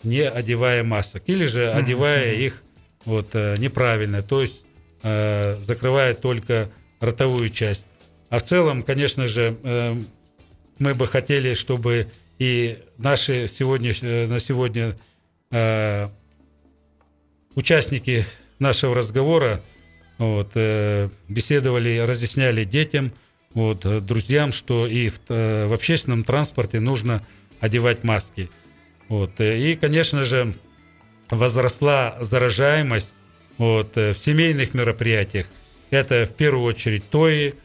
не 0.04 0.22
одевая 0.22 0.84
масок, 0.84 1.24
или 1.26 1.46
же 1.46 1.72
одевая 1.72 2.34
mm-hmm. 2.34 2.46
их 2.46 2.64
вот, 3.08 3.30
э, 3.34 3.56
неправильно, 3.58 4.22
то 4.22 4.42
есть 4.42 4.66
э, 5.02 5.60
закрывает 5.62 6.20
только 6.20 6.70
ротовую 7.00 7.50
часть. 7.50 7.86
А 8.30 8.40
в 8.40 8.44
целом, 8.44 8.84
конечно 8.84 9.28
же, 9.28 9.58
э, 9.64 9.96
мы 10.78 10.94
бы 10.94 11.08
хотели, 11.08 11.54
чтобы 11.54 12.08
и 12.38 12.80
наши 12.98 13.48
сегодня, 13.48 13.94
на 14.28 14.40
сегодня 14.40 14.96
участники 17.56 18.26
нашего 18.60 18.94
разговора 18.94 19.64
вот, 20.20 20.52
беседовали, 21.28 21.98
разъясняли 21.98 22.64
детям, 22.64 23.12
вот, 23.54 24.06
друзьям, 24.06 24.52
что 24.52 24.86
и 24.86 25.10
в, 25.10 25.20
в 25.30 25.74
общественном 25.74 26.24
транспорте 26.24 26.80
нужно 26.80 27.26
одевать 27.60 28.04
маски. 28.04 28.52
Вот, 29.08 29.40
и, 29.40 29.76
конечно 29.82 30.26
же, 30.26 30.54
возросла 31.30 32.18
заражаемость 32.22 33.14
вот, 33.58 33.98
э, 33.98 34.14
в 34.14 34.20
семейных 34.20 34.74
мероприятиях. 34.74 35.48
Это 35.90 36.26
в 36.26 36.36
первую 36.36 36.66
очередь 36.66 37.10
тои, 37.10 37.56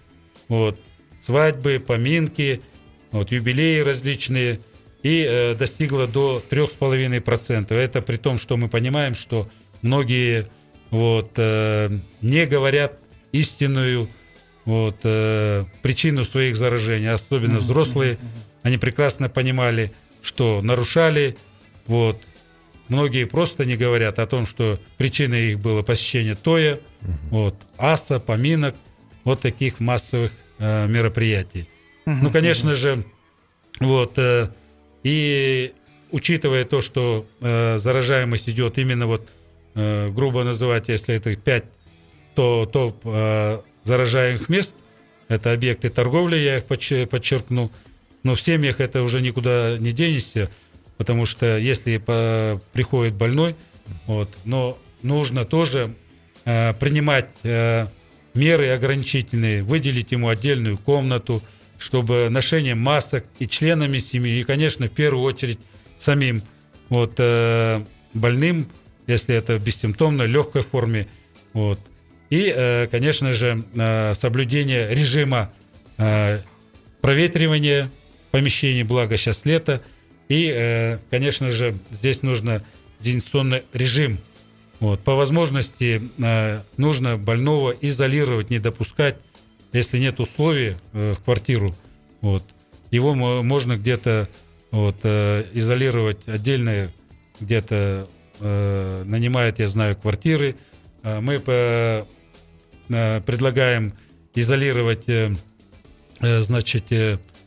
вот, 0.48 0.78
свадьбы, 1.24 1.82
поминки, 1.84 2.62
вот, 3.10 3.30
юбилеи 3.30 3.80
различные. 3.80 4.60
И 5.02 5.26
э, 5.28 5.54
достигла 5.56 6.06
до 6.06 6.42
3,5%. 6.48 7.74
Это 7.74 8.02
при 8.02 8.16
том, 8.16 8.38
что 8.38 8.56
мы 8.56 8.68
понимаем, 8.68 9.16
что 9.16 9.48
многие 9.82 10.46
вот, 10.90 11.32
э, 11.36 11.90
не 12.20 12.46
говорят 12.46 13.00
истинную 13.32 14.08
вот, 14.64 14.98
э, 15.02 15.64
причину 15.82 16.24
своих 16.24 16.56
заражений, 16.56 17.10
особенно 17.10 17.58
взрослые. 17.58 18.18
Они 18.62 18.78
прекрасно 18.78 19.28
понимали, 19.28 19.92
что 20.22 20.60
нарушали 20.62 21.36
вот, 21.86 22.20
Многие 22.88 23.24
просто 23.24 23.64
не 23.64 23.76
говорят 23.76 24.18
о 24.18 24.26
том, 24.26 24.46
что 24.46 24.78
причиной 24.98 25.52
их 25.52 25.60
было 25.60 25.82
посещение 25.82 26.34
Тоя, 26.34 26.80
угу. 27.00 27.12
вот, 27.30 27.56
аса, 27.78 28.18
поминок, 28.18 28.74
вот 29.24 29.40
таких 29.40 29.80
массовых 29.80 30.32
э, 30.58 30.86
мероприятий. 30.88 31.68
Угу, 32.06 32.16
ну, 32.22 32.30
конечно 32.30 32.70
угу. 32.70 32.78
же, 32.78 33.04
вот, 33.80 34.14
э, 34.16 34.50
и 35.02 35.72
учитывая 36.10 36.64
то, 36.64 36.80
что 36.80 37.26
э, 37.40 37.78
заражаемость 37.78 38.48
идет 38.48 38.78
именно 38.78 39.06
вот, 39.06 39.28
э, 39.74 40.10
грубо 40.10 40.44
называть, 40.44 40.88
если 40.88 41.14
это 41.14 41.34
5 41.34 41.64
то 42.34 42.68
топ 42.70 43.00
э, 43.04 43.60
заражаемых 43.84 44.48
мест, 44.48 44.74
это 45.28 45.52
объекты 45.52 45.88
торговли, 45.88 46.36
я 46.36 46.58
их 46.58 46.64
подчеркну, 46.64 47.70
но 48.22 48.34
в 48.34 48.40
семьях 48.40 48.80
это 48.80 49.02
уже 49.02 49.20
никуда 49.20 49.76
не 49.78 49.92
денешься, 49.92 50.50
потому 50.98 51.26
что 51.26 51.58
если 51.58 51.98
по, 51.98 52.60
приходит 52.72 53.14
больной, 53.14 53.56
вот, 54.06 54.28
но 54.44 54.78
нужно 55.02 55.44
тоже 55.44 55.94
э, 56.44 56.72
принимать 56.74 57.28
э, 57.42 57.86
меры 58.34 58.70
ограничительные, 58.70 59.62
выделить 59.62 60.12
ему 60.12 60.28
отдельную 60.28 60.78
комнату, 60.78 61.42
чтобы 61.78 62.28
ношение 62.30 62.74
масок 62.74 63.24
и 63.38 63.48
членами 63.48 63.98
семьи, 63.98 64.38
и, 64.38 64.44
конечно, 64.44 64.86
в 64.86 64.92
первую 64.92 65.24
очередь 65.24 65.58
самим 65.98 66.42
вот, 66.88 67.14
э, 67.18 67.80
больным, 68.14 68.68
если 69.06 69.34
это 69.34 69.56
в 69.56 69.64
бессимптомной, 69.64 70.26
легкой 70.26 70.62
форме. 70.62 71.08
Вот. 71.52 71.80
И, 72.30 72.52
э, 72.54 72.86
конечно 72.86 73.32
же, 73.32 73.64
э, 73.74 74.14
соблюдение 74.14 74.94
режима 74.94 75.52
э, 75.98 76.38
проветривания 77.00 77.90
помещений, 78.30 78.84
благо 78.84 79.16
сейчас 79.16 79.44
лето– 79.44 79.82
и, 80.32 80.50
э, 80.50 80.98
конечно 81.10 81.50
же, 81.50 81.74
здесь 81.90 82.22
нужно 82.22 82.64
дезинфекционный 83.00 83.64
режим. 83.74 84.18
Вот. 84.80 85.00
По 85.00 85.14
возможности 85.14 86.00
э, 86.18 86.62
нужно 86.78 87.18
больного 87.18 87.72
изолировать, 87.82 88.48
не 88.48 88.58
допускать, 88.58 89.16
если 89.74 89.98
нет 89.98 90.20
условий 90.20 90.76
э, 90.94 91.14
в 91.18 91.22
квартиру. 91.22 91.76
Вот. 92.22 92.44
Его 92.90 93.14
можно 93.14 93.76
где-то 93.76 94.26
вот, 94.70 95.04
изолировать 95.04 96.26
отдельно, 96.26 96.90
где-то 97.40 98.08
нанимают, 98.40 99.58
я 99.58 99.68
знаю, 99.68 99.96
квартиры. 99.96 100.56
Мы 101.02 101.38
предлагаем 102.88 103.94
изолировать, 104.34 105.04
значит, 106.20 106.90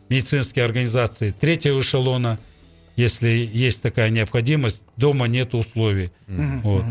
медицинские 0.10 0.66
организации 0.66 1.30
третьего 1.30 1.82
эшелона, 1.82 2.40
если 2.96 3.28
есть 3.30 3.82
такая 3.82 4.10
необходимость, 4.10 4.84
дома 4.98 5.28
нет 5.28 5.54
условий. 5.54 6.12
Мгм, 6.28 6.62
Вот. 6.62 6.86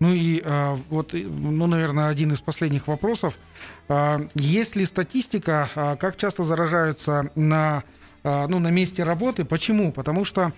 Ну 0.00 0.12
и 0.12 0.42
а, 0.44 0.78
вот, 0.90 1.14
и, 1.14 1.24
ну, 1.24 1.66
наверное, 1.66 2.08
один 2.08 2.32
из 2.32 2.40
последних 2.40 2.88
вопросов. 2.88 3.38
А, 3.88 4.20
есть 4.34 4.76
ли 4.76 4.84
статистика, 4.84 5.68
а, 5.74 5.96
как 5.96 6.16
часто 6.16 6.44
заражаются 6.44 7.30
на, 7.36 7.82
а, 8.22 8.48
ну, 8.48 8.58
на 8.58 8.70
месте 8.70 9.02
работы? 9.02 9.44
Почему? 9.44 9.92
Потому 9.92 10.24
что 10.24 10.52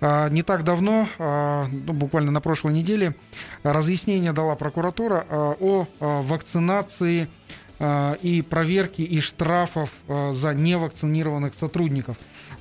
а, 0.00 0.28
не 0.30 0.42
так 0.42 0.64
давно, 0.64 1.08
а, 1.18 1.66
ну, 1.70 1.92
буквально 1.92 2.32
на 2.32 2.40
прошлой 2.40 2.72
неделе, 2.72 3.14
разъяснение 3.62 4.32
дала 4.32 4.56
прокуратура 4.56 5.24
а, 5.28 5.56
о 5.60 5.86
а, 6.00 6.22
вакцинации 6.22 7.28
а, 7.78 8.14
и 8.22 8.42
проверке 8.42 9.02
и 9.04 9.20
штрафов 9.20 9.90
а, 10.08 10.32
за 10.32 10.54
невакцинированных 10.54 11.54
сотрудников. 11.54 12.16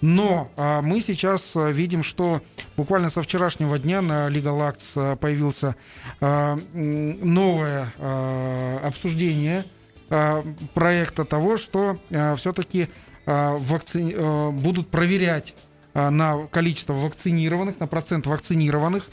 Но 0.06 0.52
а, 0.56 0.84
мы 0.84 1.02
сейчас 1.02 1.56
а, 1.56 1.72
видим, 1.72 2.04
что 2.04 2.44
буквально 2.78 3.10
со 3.10 3.24
вчерашнего 3.24 3.80
дня 3.80 4.04
на 4.04 4.28
Legal 4.28 4.60
Acts 4.60 4.94
а, 4.96 5.16
появился 5.16 5.76
а, 6.22 6.60
новое 6.74 7.92
а, 7.98 8.82
обсуждение 8.84 9.66
а, 10.12 10.44
проекта 10.76 11.26
того, 11.26 11.58
что 11.58 11.98
все-таки 12.38 12.88
будут 13.26 14.90
проверять 14.92 15.56
а, 15.96 16.12
на 16.12 16.46
количество 16.52 16.94
вакцинированных, 16.94 17.80
на 17.80 17.88
процент 17.88 18.28
вакцинированных 18.28 19.08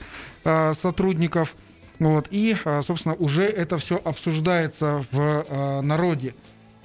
а, 0.44 0.74
сотрудников. 0.74 1.56
Вот, 2.00 2.26
и, 2.30 2.54
а, 2.66 2.82
собственно, 2.82 3.14
уже 3.14 3.44
это 3.44 3.78
все 3.78 3.96
обсуждается 3.96 5.02
в 5.10 5.46
а, 5.48 5.80
народе. 5.80 6.34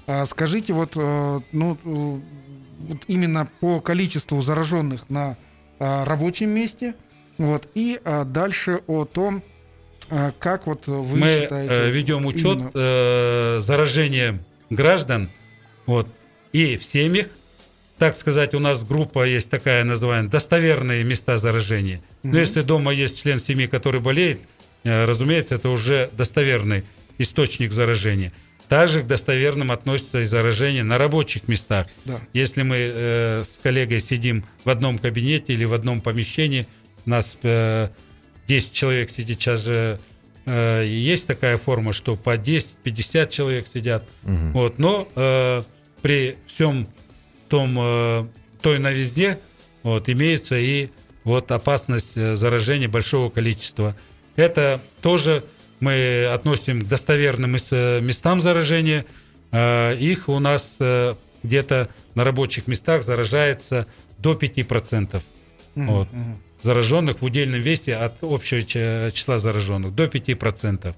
А, 0.07 0.25
Скажите, 0.25 0.71
вот, 0.71 0.93
э, 0.95 1.41
ну, 1.51 1.77
э, 1.83 2.19
вот 2.79 2.99
именно 3.07 3.47
по 3.59 3.79
количеству 3.79 4.41
зараженных 4.41 5.09
на 5.09 5.37
а, 5.79 6.05
рабочем 6.05 6.49
месте, 6.49 6.95
вот, 7.37 7.67
и 7.75 7.99
а, 8.03 8.23
дальше 8.23 8.81
о 8.87 9.05
том, 9.05 9.43
а, 10.09 10.31
как 10.39 10.67
вот 10.67 10.87
вы 10.87 11.17
Мы 11.17 11.27
считаете... 11.27 11.73
э, 11.73 11.85
вот 11.85 11.93
ведем 11.93 12.17
именно- 12.17 12.29
учет 12.29 12.61
э, 12.73 13.57
заражения 13.59 14.39
граждан, 14.69 15.29
вот, 15.85 16.07
и 16.51 16.77
в 16.77 16.83
семьях, 16.83 17.27
так 17.97 18.15
сказать, 18.15 18.53
у 18.53 18.59
нас 18.59 18.83
группа 18.83 19.25
есть 19.25 19.49
такая, 19.49 19.83
называемая, 19.83 20.29
достоверные 20.29 21.03
места 21.03 21.37
заражения. 21.37 22.01
Мгм. 22.23 22.33
Но 22.33 22.39
если 22.39 22.61
дома 22.61 22.93
есть 22.93 23.21
член 23.21 23.39
семьи, 23.39 23.65
который 23.67 24.01
болеет, 24.01 24.39
э, 24.83 25.05
разумеется, 25.05 25.55
это 25.55 25.69
уже 25.69 26.09
достоверный 26.13 26.83
источник 27.17 27.71
заражения. 27.73 28.31
Также 28.69 29.01
к 29.01 29.07
достоверным 29.07 29.71
относится 29.71 30.19
и 30.19 30.23
заражение 30.23 30.83
на 30.83 30.97
рабочих 30.97 31.47
местах. 31.47 31.87
Да. 32.05 32.19
Если 32.33 32.63
мы 32.63 32.75
э, 32.77 33.43
с 33.43 33.59
коллегой 33.63 34.01
сидим 34.01 34.45
в 34.65 34.69
одном 34.69 34.97
кабинете 34.97 35.53
или 35.53 35.63
в 35.63 35.73
одном 35.73 36.01
помещении, 36.01 36.67
у 37.05 37.09
нас 37.09 37.37
э, 37.43 37.87
10 38.47 38.73
человек 38.73 39.09
сидит, 39.09 39.39
сейчас 39.39 39.61
же 39.61 39.99
э, 40.45 40.83
есть 40.85 41.27
такая 41.27 41.57
форма, 41.57 41.93
что 41.93 42.15
по 42.15 42.35
10-50 42.35 43.29
человек 43.29 43.67
сидят. 43.73 44.03
Мгм. 44.23 44.51
Вот, 44.51 44.79
но 44.79 45.07
э, 45.15 45.63
при 46.01 46.37
всем 46.47 46.87
том, 47.47 47.77
э, 47.79 48.25
той 48.61 48.79
новизне 48.79 49.39
вот, 49.83 50.09
имеется 50.09 50.57
и 50.57 50.89
вот 51.23 51.51
опасность 51.51 52.17
э, 52.17 52.35
заражения 52.35 52.89
большого 52.89 53.29
количества. 53.29 53.95
Это 54.35 54.81
тоже 55.01 55.43
мы 55.79 56.25
относим 56.33 56.81
к 56.81 56.87
достоверным 56.87 57.55
э, 57.55 57.99
местам 58.01 58.41
заражения. 58.41 59.05
Э, 59.51 59.95
Их 59.97 60.29
у 60.29 60.39
нас 60.39 60.77
э, 60.79 61.15
где-то 61.43 61.89
на 62.15 62.23
рабочих 62.23 62.67
местах 62.67 63.03
заражается 63.03 63.85
до 64.17 64.33
5% 64.33 65.21
Мгм, 65.75 65.85
вот. 65.91 66.11
мгм. 66.11 66.39
зараженных 66.63 67.21
в 67.21 67.25
удельном 67.25 67.61
весе 67.61 67.95
от 67.95 68.15
общего 68.21 68.63
числа 69.11 69.37
зараженных, 69.37 69.93
до 69.93 70.05
5%. 70.05 70.95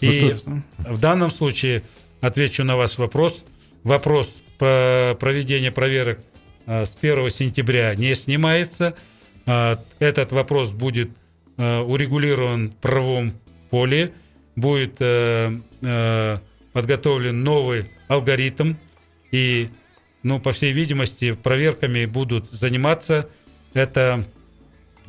Ну 0.00 0.10
И 0.10 0.34
в 0.78 1.00
данном 1.00 1.32
случае 1.32 1.82
отвечу 2.20 2.62
на 2.62 2.76
ваш 2.76 2.98
вопрос. 2.98 3.44
Вопрос 3.82 4.32
про 4.58 5.16
проведение 5.18 5.72
проверок 5.72 6.20
с 6.66 6.96
1 7.00 7.30
сентября 7.30 7.94
не 7.96 8.14
снимается. 8.14 8.94
Этот 9.46 10.32
вопрос 10.32 10.70
будет 10.70 11.10
урегулирован 11.56 12.70
в 12.70 12.74
правовом 12.76 13.34
поле. 13.74 14.12
Будет 14.54 14.94
э, 15.00 15.50
э, 15.82 16.38
подготовлен 16.72 17.42
новый 17.42 17.90
алгоритм. 18.06 18.74
И, 19.32 19.68
ну, 20.22 20.38
по 20.38 20.52
всей 20.52 20.72
видимости, 20.72 21.32
проверками 21.32 22.04
будут 22.06 22.46
заниматься. 22.52 23.28
Это 23.72 24.24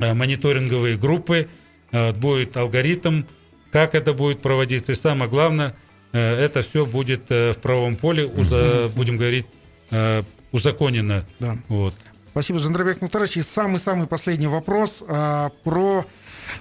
э, 0.00 0.14
мониторинговые 0.14 0.96
группы. 0.96 1.48
Э, 1.92 2.12
Будет 2.12 2.56
алгоритм, 2.56 3.22
как 3.70 3.94
это 3.94 4.12
будет 4.12 4.42
проводиться. 4.42 4.90
И 4.92 4.94
самое 4.96 5.30
главное, 5.30 5.76
э, 6.12 6.18
это 6.18 6.62
все 6.62 6.84
будет 6.84 7.30
э, 7.30 7.52
в 7.52 7.58
правовом 7.58 7.94
поле, 7.94 8.26
уза- 8.26 8.88
будем 8.96 9.16
говорить, 9.16 9.46
э, 9.92 10.22
узаконено. 10.50 11.24
Да. 11.38 11.56
Вот. 11.68 11.94
Спасибо, 12.32 12.58
Жандарбек 12.58 13.00
Мухтарович. 13.00 13.36
И 13.36 13.42
самый-самый 13.42 14.08
последний 14.08 14.48
вопрос 14.48 15.04
а, 15.08 15.50
про 15.64 16.04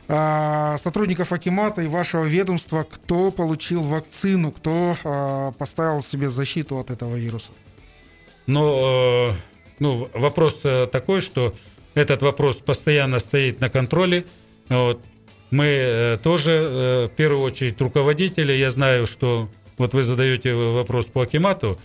сотрудников 0.08 1.32
Акимата 1.32 1.82
и 1.82 1.88
вашего 1.88 2.24
ведомства. 2.26 2.86
Кто 2.90 3.32
получил 3.32 3.82
вакцину, 3.82 4.52
кто 4.52 4.96
а, 5.04 5.52
поставил 5.54 6.02
себе 6.02 6.30
защиту 6.30 6.78
от 6.78 6.92
этого 6.92 7.16
вируса? 7.16 7.52
Но 8.48 9.32
э, 9.32 9.36
ну, 9.80 10.10
вопрос 10.14 10.62
э, 10.64 10.88
такой, 10.92 11.22
что 11.22 11.54
этот 11.94 12.22
вопрос 12.22 12.58
постоянно 12.58 13.20
стоит 13.20 13.60
на 13.62 13.70
контроле. 13.70 14.26
Вот. 14.70 15.02
Мы 15.52 15.66
э, 15.66 16.18
тоже, 16.22 17.10
в 17.12 17.16
первую 17.16 17.42
очередь, 17.42 17.80
руководители. 17.82 18.54
Я 18.54 18.70
знаю, 18.72 19.08
что 19.08 19.50
вот 19.78 19.94
вы 19.94 20.04
задаете 20.04 20.54
вопрос 20.54 21.06
по 21.08 21.22
Акимату. 21.22 21.80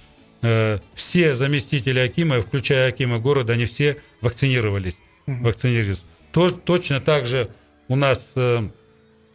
Все 0.95 1.35
заместители 1.35 1.99
Акима, 1.99 2.41
включая 2.41 2.89
Акима 2.89 3.19
города, 3.19 3.53
они 3.53 3.67
все 3.67 3.99
вакцинировались. 4.23 4.97
Вакцинировались. 5.27 6.07
То- 6.33 6.49
точно 6.49 7.01
так 7.01 7.27
же 7.27 7.49
у 7.91 7.97
нас 7.97 8.33
э, 8.37 8.63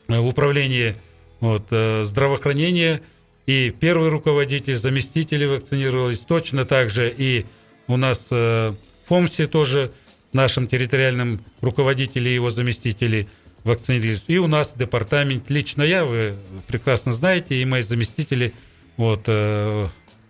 в 0.08 0.26
управлении 0.26 0.96
вот, 1.42 1.68
э, 1.72 2.04
здравоохранения 2.06 3.02
и 3.46 3.70
первый 3.70 4.10
руководитель, 4.10 4.78
заместители 4.78 5.46
вакцинировались. 5.46 6.20
Точно 6.20 6.64
так 6.64 6.90
же 6.90 7.14
и 7.16 7.46
у 7.88 7.98
нас 7.98 8.28
э, 8.32 8.72
в 9.04 9.08
ФОМСе 9.10 9.48
тоже 9.48 9.92
нашим 10.32 10.68
территориальным 10.68 11.44
руководители 11.62 12.30
и 12.30 12.34
его 12.34 12.50
заместители 12.50 13.28
вакцинировались. 13.66 14.24
И 14.28 14.38
у 14.38 14.48
нас 14.48 14.74
департамент, 14.74 15.50
лично 15.50 15.84
я, 15.84 16.06
вы 16.06 16.36
прекрасно 16.68 17.12
знаете, 17.12 17.56
и 17.56 17.66
мои 17.66 17.82
заместители 17.82 18.54
вот, 18.96 19.28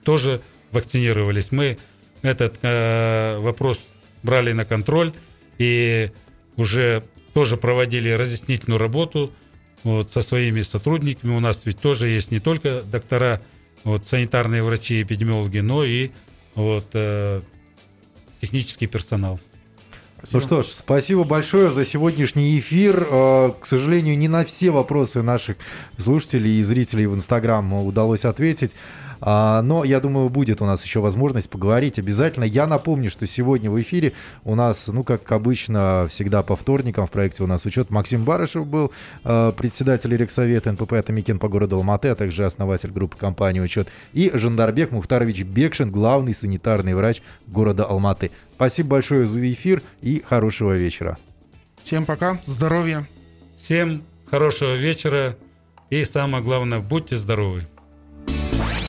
тоже 0.04 0.42
вакцинировались. 0.72 1.52
Мы 1.52 1.78
этот 2.24 2.56
э, 2.64 3.38
вопрос 3.40 3.80
брали 4.24 4.52
на 4.52 4.66
контроль 4.66 5.14
и 5.60 6.10
уже 6.58 7.04
тоже 7.36 7.58
проводили 7.58 8.10
разъяснительную 8.12 8.80
работу 8.80 9.30
вот, 9.84 10.10
со 10.10 10.22
своими 10.22 10.62
сотрудниками. 10.62 11.36
У 11.36 11.42
нас 11.42 11.64
ведь 11.66 11.80
тоже 11.80 12.08
есть 12.08 12.32
не 12.32 12.40
только 12.40 12.82
доктора, 12.82 13.42
вот, 13.84 14.06
санитарные 14.06 14.64
врачи, 14.64 15.02
эпидемиологи, 15.02 15.60
но 15.60 15.84
и 15.84 16.12
вот, 16.56 16.86
э, 16.94 17.42
технический 18.40 18.88
персонал. 18.88 19.38
Ну 20.32 20.40
что 20.40 20.64
ж, 20.64 20.68
спасибо 20.68 21.26
большое 21.26 21.74
за 21.74 21.84
сегодняшний 21.84 22.58
эфир. 22.58 23.06
Э, 23.12 23.52
К 23.60 23.66
сожалению, 23.66 24.18
не 24.18 24.30
на 24.30 24.46
все 24.46 24.70
вопросы 24.70 25.22
наших 25.22 25.58
слушателей 25.98 26.62
и 26.62 26.64
зрителей 26.64 27.06
в 27.06 27.16
Инстаграм 27.16 27.74
удалось 27.74 28.24
ответить. 28.24 28.72
А, 29.28 29.64
Но 29.64 29.84
я 29.84 30.00
думаю, 30.00 30.30
будет 30.30 30.62
у 30.62 30.66
нас 30.66 30.84
еще 30.84 31.00
возможность 31.00 31.50
поговорить 31.50 31.98
обязательно. 31.98 32.44
Я 32.44 32.68
напомню, 32.68 33.10
что 33.10 33.26
сегодня 33.26 33.72
в 33.72 33.82
эфире 33.82 34.14
у 34.44 34.54
нас, 34.54 34.88
ну, 34.88 35.04
как 35.04 35.32
обычно, 35.32 36.06
всегда 36.10 36.44
по 36.44 36.56
вторникам 36.56 37.08
в 37.08 37.12
проекте 37.12 37.42
у 37.42 37.48
нас 37.48 37.66
учет. 37.66 37.90
Максим 37.90 38.24
Барышев 38.24 38.68
был 38.68 38.92
э, 39.24 39.52
председатель 39.58 40.16
Рексовета 40.16 40.72
НПП 40.72 40.94
«Атамикен» 40.94 41.40
по 41.40 41.50
городу 41.50 41.78
Алматы, 41.78 42.10
а 42.10 42.16
также 42.16 42.46
основатель 42.46 42.92
группы 42.92 43.18
компании 43.18 43.62
«Учет». 43.62 43.88
И 44.14 44.30
Жандарбек 44.32 44.92
Мухтарович 44.92 45.42
Бекшин, 45.42 45.90
главный 45.90 46.36
санитарный 46.36 46.94
врач 46.94 47.24
города 47.48 47.84
Алматы. 47.86 48.30
Спасибо 48.54 48.90
большое 48.90 49.26
за 49.26 49.52
эфир 49.52 49.82
и 50.04 50.24
хорошего 50.24 50.74
вечера. 50.74 51.18
Всем 51.84 52.06
пока, 52.06 52.38
здоровья. 52.46 53.08
Всем 53.58 54.04
хорошего 54.30 54.76
вечера 54.76 55.36
и 55.90 56.06
самое 56.06 56.44
главное, 56.44 56.80
будьте 56.80 57.18
здоровы. 57.18 57.66